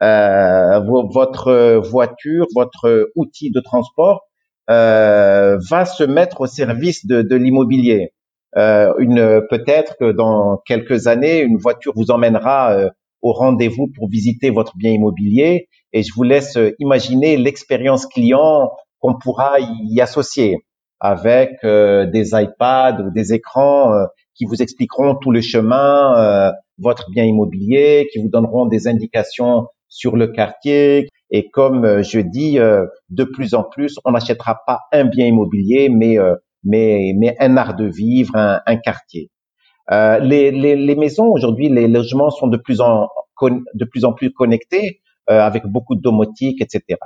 Votre 0.00 1.80
voiture, 1.88 2.46
votre 2.54 3.10
outil 3.16 3.50
de 3.50 3.60
transport 3.60 4.22
va 4.68 5.84
se 5.84 6.04
mettre 6.04 6.40
au 6.42 6.46
service 6.46 7.06
de, 7.06 7.22
de 7.22 7.36
l'immobilier. 7.36 8.12
une 8.56 9.42
peut-être 9.50 9.96
que 9.98 10.12
dans 10.12 10.58
quelques 10.66 11.06
années, 11.06 11.40
une 11.40 11.58
voiture 11.58 11.92
vous 11.96 12.10
emmènera 12.10 12.90
au 13.22 13.32
rendez-vous 13.32 13.88
pour 13.88 14.08
visiter 14.08 14.50
votre 14.50 14.76
bien 14.76 14.92
immobilier 14.92 15.68
et 15.92 16.02
je 16.02 16.12
vous 16.14 16.22
laisse 16.22 16.58
imaginer 16.78 17.36
l'expérience 17.36 18.06
client 18.06 18.70
qu'on 19.00 19.18
pourra 19.18 19.54
y 19.60 20.00
associer 20.00 20.58
avec 21.00 21.52
euh, 21.64 22.06
des 22.06 22.30
iPads 22.32 23.02
ou 23.02 23.10
des 23.10 23.32
écrans 23.32 23.92
euh, 23.92 24.06
qui 24.34 24.44
vous 24.44 24.62
expliqueront 24.62 25.14
tout 25.14 25.30
le 25.30 25.40
chemin, 25.40 26.16
euh, 26.18 26.52
votre 26.78 27.10
bien 27.10 27.24
immobilier, 27.24 28.08
qui 28.12 28.20
vous 28.20 28.28
donneront 28.28 28.66
des 28.66 28.88
indications 28.88 29.66
sur 29.88 30.16
le 30.16 30.28
quartier. 30.28 31.08
Et 31.30 31.50
comme 31.50 32.02
je 32.02 32.20
dis, 32.20 32.58
de 32.58 33.24
plus 33.24 33.54
en 33.54 33.64
plus, 33.64 33.98
on 34.04 34.12
n'achètera 34.12 34.60
pas 34.66 34.80
un 34.92 35.04
bien 35.04 35.26
immobilier, 35.26 35.88
mais 35.88 36.16
mais 36.64 37.12
mais 37.16 37.36
un 37.40 37.56
art 37.56 37.76
de 37.76 37.86
vivre, 37.86 38.34
un, 38.36 38.60
un 38.66 38.76
quartier. 38.76 39.30
Les, 39.90 40.50
les, 40.50 40.76
les, 40.76 40.94
maisons 40.96 41.26
aujourd'hui, 41.26 41.68
les 41.68 41.88
logements 41.88 42.30
sont 42.30 42.46
de 42.46 42.56
plus 42.56 42.80
en 42.80 43.08
de 43.42 43.84
plus 43.84 44.04
en 44.04 44.12
plus 44.12 44.32
connectés, 44.32 45.00
avec 45.26 45.66
beaucoup 45.66 45.94
de 45.94 46.00
domotique, 46.00 46.62
etc. 46.62 46.98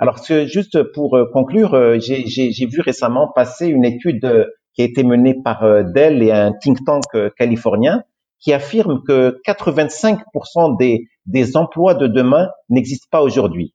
Alors, 0.00 0.16
juste 0.46 0.82
pour 0.94 1.14
euh, 1.14 1.26
conclure, 1.30 1.74
euh, 1.74 1.98
j'ai 2.00 2.66
vu 2.66 2.80
récemment 2.80 3.30
passer 3.34 3.66
une 3.66 3.84
étude 3.84 4.24
euh, 4.24 4.46
qui 4.72 4.80
a 4.80 4.86
été 4.86 5.02
menée 5.02 5.34
par 5.44 5.62
Dell 5.92 6.22
et 6.22 6.32
un 6.32 6.52
think 6.52 6.78
tank 6.86 7.04
californien 7.36 8.02
qui 8.40 8.52
affirme 8.52 9.02
que 9.06 9.40
85% 9.46 10.78
des, 10.78 11.04
des 11.26 11.56
emplois 11.56 11.94
de 11.94 12.06
demain 12.06 12.48
n'existent 12.68 13.08
pas 13.10 13.22
aujourd'hui. 13.22 13.74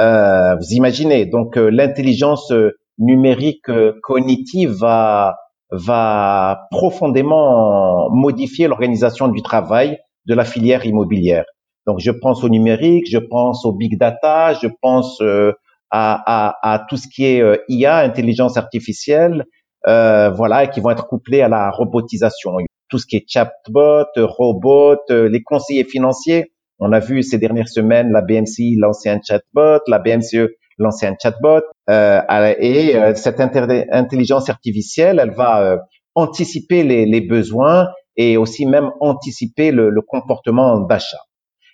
Euh, 0.00 0.56
vous 0.56 0.72
imaginez, 0.72 1.26
donc 1.26 1.56
l'intelligence 1.56 2.52
numérique 2.98 3.70
cognitive 4.02 4.70
va, 4.70 5.36
va 5.70 6.66
profondément 6.70 8.10
modifier 8.10 8.68
l'organisation 8.68 9.28
du 9.28 9.42
travail 9.42 9.98
de 10.26 10.34
la 10.34 10.44
filière 10.44 10.86
immobilière. 10.86 11.44
Donc, 11.86 12.00
je 12.00 12.10
pense 12.10 12.42
au 12.44 12.48
numérique, 12.48 13.06
je 13.10 13.18
pense 13.18 13.64
au 13.64 13.72
big 13.72 13.98
data, 13.98 14.54
je 14.54 14.68
pense 14.80 15.20
euh, 15.20 15.52
à, 15.90 16.22
à, 16.26 16.74
à, 16.74 16.78
tout 16.78 16.96
ce 16.96 17.08
qui 17.08 17.24
est 17.26 17.42
euh, 17.42 17.56
IA, 17.68 17.98
intelligence 17.98 18.56
artificielle, 18.56 19.44
euh, 19.86 20.30
voilà, 20.30 20.66
qui 20.66 20.80
vont 20.80 20.90
être 20.90 21.06
couplés 21.06 21.42
à 21.42 21.48
la 21.48 21.70
robotisation. 21.70 22.56
Tout 22.94 23.00
ce 23.00 23.06
qui 23.06 23.16
est 23.16 23.24
chatbot, 23.26 24.04
robot, 24.16 24.98
euh, 25.10 25.28
les 25.28 25.42
conseillers 25.42 25.82
financiers. 25.82 26.52
On 26.78 26.92
a 26.92 27.00
vu 27.00 27.24
ces 27.24 27.38
dernières 27.38 27.66
semaines 27.66 28.12
la 28.12 28.22
BMC 28.22 28.76
lancer 28.78 29.08
un 29.08 29.18
chatbot, 29.20 29.80
la 29.88 29.98
BMCE 29.98 30.50
lancer 30.78 31.06
un 31.06 31.16
chatbot, 31.20 31.62
et 31.88 32.94
cette 33.16 33.40
intelligence 33.40 34.48
artificielle, 34.48 35.18
elle 35.20 35.32
va 35.32 35.78
anticiper 36.14 36.84
les, 36.84 37.04
les, 37.04 37.20
besoins 37.20 37.88
et 38.16 38.36
aussi 38.36 38.64
même 38.64 38.92
anticiper 39.00 39.72
le, 39.72 39.90
le 39.90 40.00
comportement 40.00 40.78
d'achat. 40.78 41.24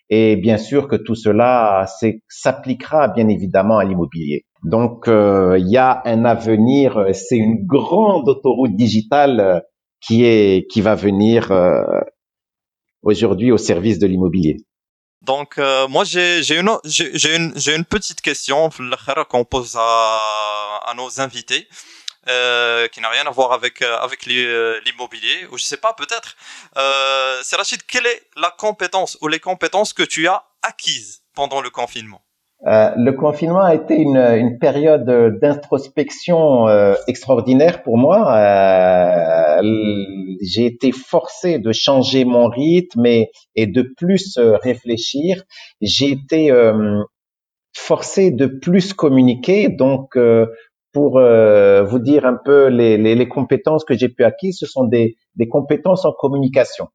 Et 0.09 0.37
bien 0.37 0.57
sûr 0.57 0.89
que 0.89 0.97
tout 0.97 1.15
cela 1.15 1.85
s'appliquera 2.29 3.09
bien 3.09 3.29
évidemment 3.29 3.77
à 3.77 3.85
l'immobilier. 3.85 4.47
Donc 4.65 5.07
euh, 5.07 5.59
il 5.59 5.69
y 5.69 5.77
a 5.77 6.01
un 6.07 6.25
avenir, 6.25 7.07
c'est 7.13 7.37
une 7.37 7.67
grande 7.67 8.27
autoroute 8.27 8.75
digitale 8.75 9.41
euh, 9.41 9.61
qui 10.01 10.25
est 10.25 10.67
qui 10.71 10.81
va 10.81 10.95
venir 10.95 11.53
euh, 11.53 11.83
aujourd'hui 13.03 13.53
au 13.53 13.59
service 13.59 13.99
de 13.99 14.07
l'immobilier. 14.07 14.57
Donc 15.23 15.59
moi 15.89 16.05
j'ai 16.05 16.43
j'ai 16.43 16.59
une 16.59 16.71
j'ai 16.85 17.37
une 17.37 17.53
j'ai 17.57 17.77
une 17.77 17.85
petite 17.85 18.23
question 18.23 18.71
qu'on 19.29 19.45
pose 19.45 19.77
à, 19.77 20.81
à 20.87 20.95
nos 20.95 21.21
invités. 21.21 21.69
Euh, 22.29 22.87
qui 22.89 23.01
n'a 23.01 23.09
rien 23.09 23.27
à 23.27 23.31
voir 23.31 23.53
avec 23.53 23.81
euh, 23.81 23.97
avec 23.97 24.29
euh, 24.29 24.79
l'immobilier 24.85 25.47
ou 25.51 25.57
je 25.57 25.65
sais 25.65 25.79
pas 25.79 25.95
peut-être. 25.95 26.37
Euh, 26.77 27.41
Rachid, 27.53 27.83
quelle 27.87 28.07
est 28.07 28.23
la 28.37 28.51
compétence 28.51 29.17
ou 29.23 29.29
les 29.29 29.41
compétences 29.41 29.95
que 29.95 30.03
tu 30.03 30.29
as 30.29 30.45
acquises 30.63 31.23
pendant 31.35 31.63
le 31.63 31.71
confinement? 31.71 32.23
Euh, 32.67 32.91
le 32.97 33.13
confinement 33.13 33.63
a 33.63 33.75
été 33.75 33.97
une, 33.97 34.59
période 34.61 35.07
d'introspection 35.41 36.69
euh, 36.69 36.95
extraordinaire 37.09 37.83
pour 37.83 37.97
moi. 37.97 38.37
Euh, 38.37 39.63
j'ai 40.43 40.67
été 40.67 40.93
forcé 40.93 41.59
de 41.59 41.73
changer 41.73 42.25
mon 42.27 42.49
rythme 42.49 43.07
et, 43.07 43.31
de 43.57 43.83
plus 43.97 44.39
réfléchir. 44.39 45.43
J'ai 45.81 46.11
été 46.11 46.51
forcé 47.75 48.31
de 48.31 48.47
plus 48.47 48.93
communiquer. 48.93 49.69
Donc, 49.69 50.19
pour 50.93 51.13
vous 51.21 51.99
dire 51.99 52.27
un 52.27 52.39
peu 52.43 52.69
les, 52.69 52.97
les, 52.97 53.29
compétences 53.29 53.85
que 53.85 53.95
j'ai 53.95 54.09
pu 54.09 54.25
acquérir, 54.25 54.55
ce 54.55 54.67
sont 54.67 54.85
des 54.85 55.17
compétences 55.51 56.05
en 56.05 56.13
communication. 56.13 56.89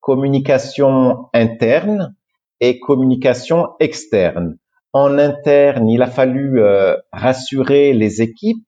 Communication 0.00 1.28
interne 1.32 2.14
et 2.60 2.78
communication 2.80 3.68
externe 3.80 4.58
en 4.94 5.18
interne, 5.18 5.88
il 5.88 6.00
a 6.02 6.06
fallu 6.06 6.62
euh, 6.62 6.96
rassurer 7.12 7.92
les 7.92 8.22
équipes, 8.22 8.64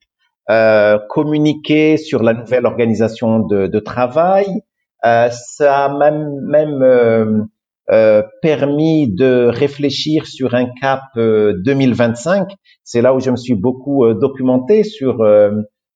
euh, 0.51 0.99
communiquer 1.09 1.97
sur 1.97 2.23
la 2.23 2.35
nouvelle 2.35 2.67
organisation 2.67 3.39
de, 3.39 3.69
de 3.69 3.79
travail. 3.79 4.47
Euh, 5.05 5.29
ça 5.31 5.85
a 5.85 5.97
même, 5.97 6.41
même 6.43 7.49
euh, 7.93 8.23
permis 8.43 9.09
de 9.15 9.47
réfléchir 9.47 10.27
sur 10.27 10.57
un 10.57 10.67
cap 10.81 11.03
2025. 11.17 12.49
C'est 12.83 13.03
là 13.03 13.15
où 13.15 13.21
je 13.21 13.31
me 13.31 13.37
suis 13.37 13.55
beaucoup 13.55 14.13
documenté 14.15 14.83
sur 14.83 15.25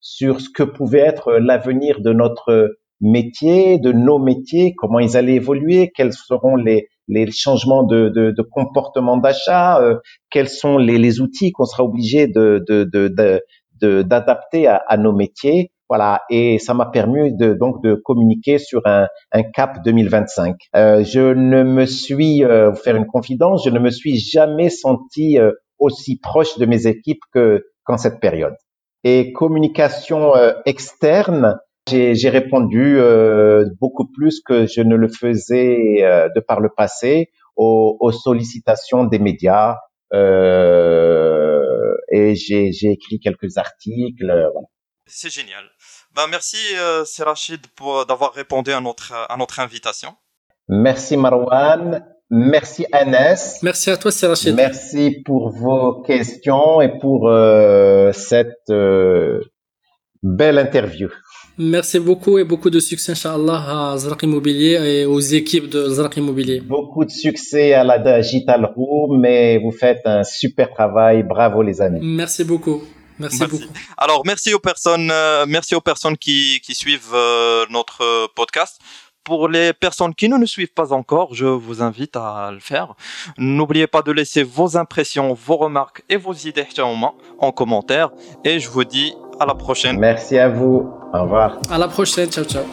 sur 0.01 0.41
ce 0.41 0.49
que 0.49 0.63
pouvait 0.63 1.01
être 1.01 1.33
l'avenir 1.33 2.01
de 2.01 2.13
notre 2.13 2.77
métier, 3.01 3.79
de 3.79 3.93
nos 3.93 4.19
métiers, 4.19 4.75
comment 4.77 4.99
ils 4.99 5.17
allaient 5.17 5.35
évoluer, 5.35 5.91
quels 5.95 6.13
seront 6.13 6.57
les, 6.57 6.89
les 7.09 7.31
changements 7.31 7.83
de, 7.83 8.09
de, 8.09 8.31
de 8.31 8.43
comportement 8.43 9.17
d'achat, 9.17 9.81
euh, 9.81 9.97
quels 10.31 10.49
sont 10.49 10.79
les, 10.79 10.99
les 10.99 11.21
outils 11.21 11.53
qu'on 11.53 11.65
sera 11.65 11.85
obligé 11.85 12.27
de, 12.27 12.65
de, 12.69 14.03
d'adapter 14.03 14.67
à, 14.67 14.77
à, 14.87 14.97
nos 14.97 15.13
métiers. 15.13 15.71
Voilà, 15.89 16.23
et 16.31 16.61
ça 16.61 16.73
m'a 16.73 16.87
permis 16.87 17.37
de, 17.37 17.53
donc 17.55 17.83
de 17.83 17.95
communiquer 17.95 18.59
sur 18.59 18.81
un, 18.85 19.09
un 19.33 19.43
cap 19.43 19.79
2025. 19.85 20.55
Euh, 20.77 21.03
je 21.03 21.35
ne 21.35 21.65
me 21.65 21.85
suis, 21.85 22.45
euh, 22.45 22.71
vous 22.71 22.77
faire 22.77 22.95
une 22.95 23.07
confidence, 23.07 23.65
je 23.65 23.71
ne 23.71 23.81
me 23.81 23.91
suis 23.91 24.17
jamais 24.17 24.71
senti 24.71 25.39
euh, 25.39 25.51
aussi 25.81 26.21
proche 26.21 26.59
de 26.59 26.67
mes 26.67 26.87
équipes 26.87 27.23
que 27.35 27.65
qu'en 27.83 27.97
cette 27.97 28.21
période. 28.21 28.55
Et 29.03 29.33
communication 29.33 30.35
externe, 30.67 31.59
j'ai 31.89 32.29
répondu 32.29 32.99
euh, 32.99 33.65
beaucoup 33.81 34.07
plus 34.07 34.41
que 34.41 34.67
je 34.67 34.81
ne 34.81 34.97
le 34.97 35.09
faisais 35.09 36.03
euh, 36.03 36.29
de 36.35 36.41
par 36.41 36.61
le 36.61 36.69
passé 36.69 37.31
aux, 37.57 37.97
aux 38.01 38.13
sollicitations 38.13 39.05
des 39.05 39.19
médias 39.19 39.77
euh, 40.13 41.95
et 42.13 42.35
j'ai 42.35 42.71
écrit 42.83 43.21
quelques 43.21 43.57
articles. 43.57 44.27
Voilà. 44.27 44.67
C'est 45.07 45.31
génial. 45.31 45.65
Ben, 46.15 46.27
merci 46.29 46.57
euh, 46.77 47.05
Rachid 47.21 47.67
pour 47.75 48.07
d'avoir 48.07 48.33
répondu 48.33 48.73
à 48.73 48.81
notre 48.81 49.13
à 49.13 49.37
notre 49.37 49.61
invitation. 49.61 50.15
Merci 50.69 51.17
Marwan. 51.17 52.05
Merci 52.31 52.87
Anes. 52.93 53.59
Merci 53.63 53.91
à 53.91 53.97
toi 53.97 54.13
Rachid. 54.23 54.55
Merci 54.55 55.23
pour 55.25 55.51
vos 55.51 56.03
questions 56.03 56.81
et 56.81 56.97
pour 56.99 57.29
euh, 57.29 58.13
cette 58.13 58.71
euh, 58.71 59.41
belle 60.23 60.59
interview. 60.59 61.09
Merci 61.63 62.01
beaucoup 62.01 62.39
et 62.39 62.45
beaucoup 62.45 62.71
de 62.71 62.81
succès, 62.81 63.13
Inch'Allah, 63.13 63.93
à 63.93 63.99
Zraq 63.99 64.23
Immobilier 64.23 64.81
et 64.83 65.05
aux 65.05 65.21
équipes 65.21 65.69
de 65.69 65.91
Zraq 65.91 66.17
Immobilier. 66.17 66.61
Beaucoup 66.61 67.05
de 67.05 67.11
succès 67.11 67.75
à 67.75 67.85
la 67.85 67.99
Digital 67.99 68.73
Room, 68.75 69.21
mais 69.21 69.59
vous 69.59 69.71
faites 69.71 70.01
un 70.07 70.25
super 70.25 70.71
travail. 70.71 71.23
Bravo, 71.23 71.61
les 71.61 71.83
amis. 71.83 72.01
Merci 72.01 72.45
beaucoup. 72.45 72.81
Merci, 73.19 73.41
beaucoup. 73.41 73.63
Alors, 73.99 74.23
merci 74.25 74.55
aux 74.55 74.59
personnes, 74.59 75.11
euh, 75.13 75.45
merci 75.47 75.75
aux 75.75 75.83
personnes 75.83 76.17
qui, 76.17 76.63
qui 76.65 76.75
suivent 76.75 77.13
euh, 77.13 77.67
notre 77.69 78.33
podcast. 78.35 78.81
Pour 79.23 79.47
les 79.47 79.75
personnes 79.75 80.15
qui 80.15 80.31
ne 80.31 80.39
nous 80.39 80.47
suivent 80.47 80.73
pas 80.73 80.95
encore, 80.95 81.35
je 81.35 81.45
vous 81.45 81.83
invite 81.83 82.17
à 82.17 82.53
le 82.55 82.61
faire. 82.61 82.95
N'oubliez 83.37 83.87
pas 83.87 84.01
de 84.01 84.13
laisser 84.13 84.45
vos 84.45 84.79
impressions, 84.79 85.35
vos 85.35 85.59
remarques 85.59 86.03
et 86.09 86.17
vos 86.17 86.33
idées 86.33 86.67
en 87.39 87.53
commentaire. 87.53 88.13
Et 88.47 88.61
je 88.61 88.71
vous 88.71 88.85
dis 88.85 89.13
à 89.39 89.45
la 89.45 89.55
prochaine. 89.55 89.99
Merci 89.99 90.39
à 90.39 90.49
vous. 90.49 91.00
Au 91.13 91.23
revoir. 91.23 91.59
À 91.71 91.79
la 91.79 91.89
prochaine. 91.89 92.31
Ciao, 92.31 92.45
ciao. 92.45 92.65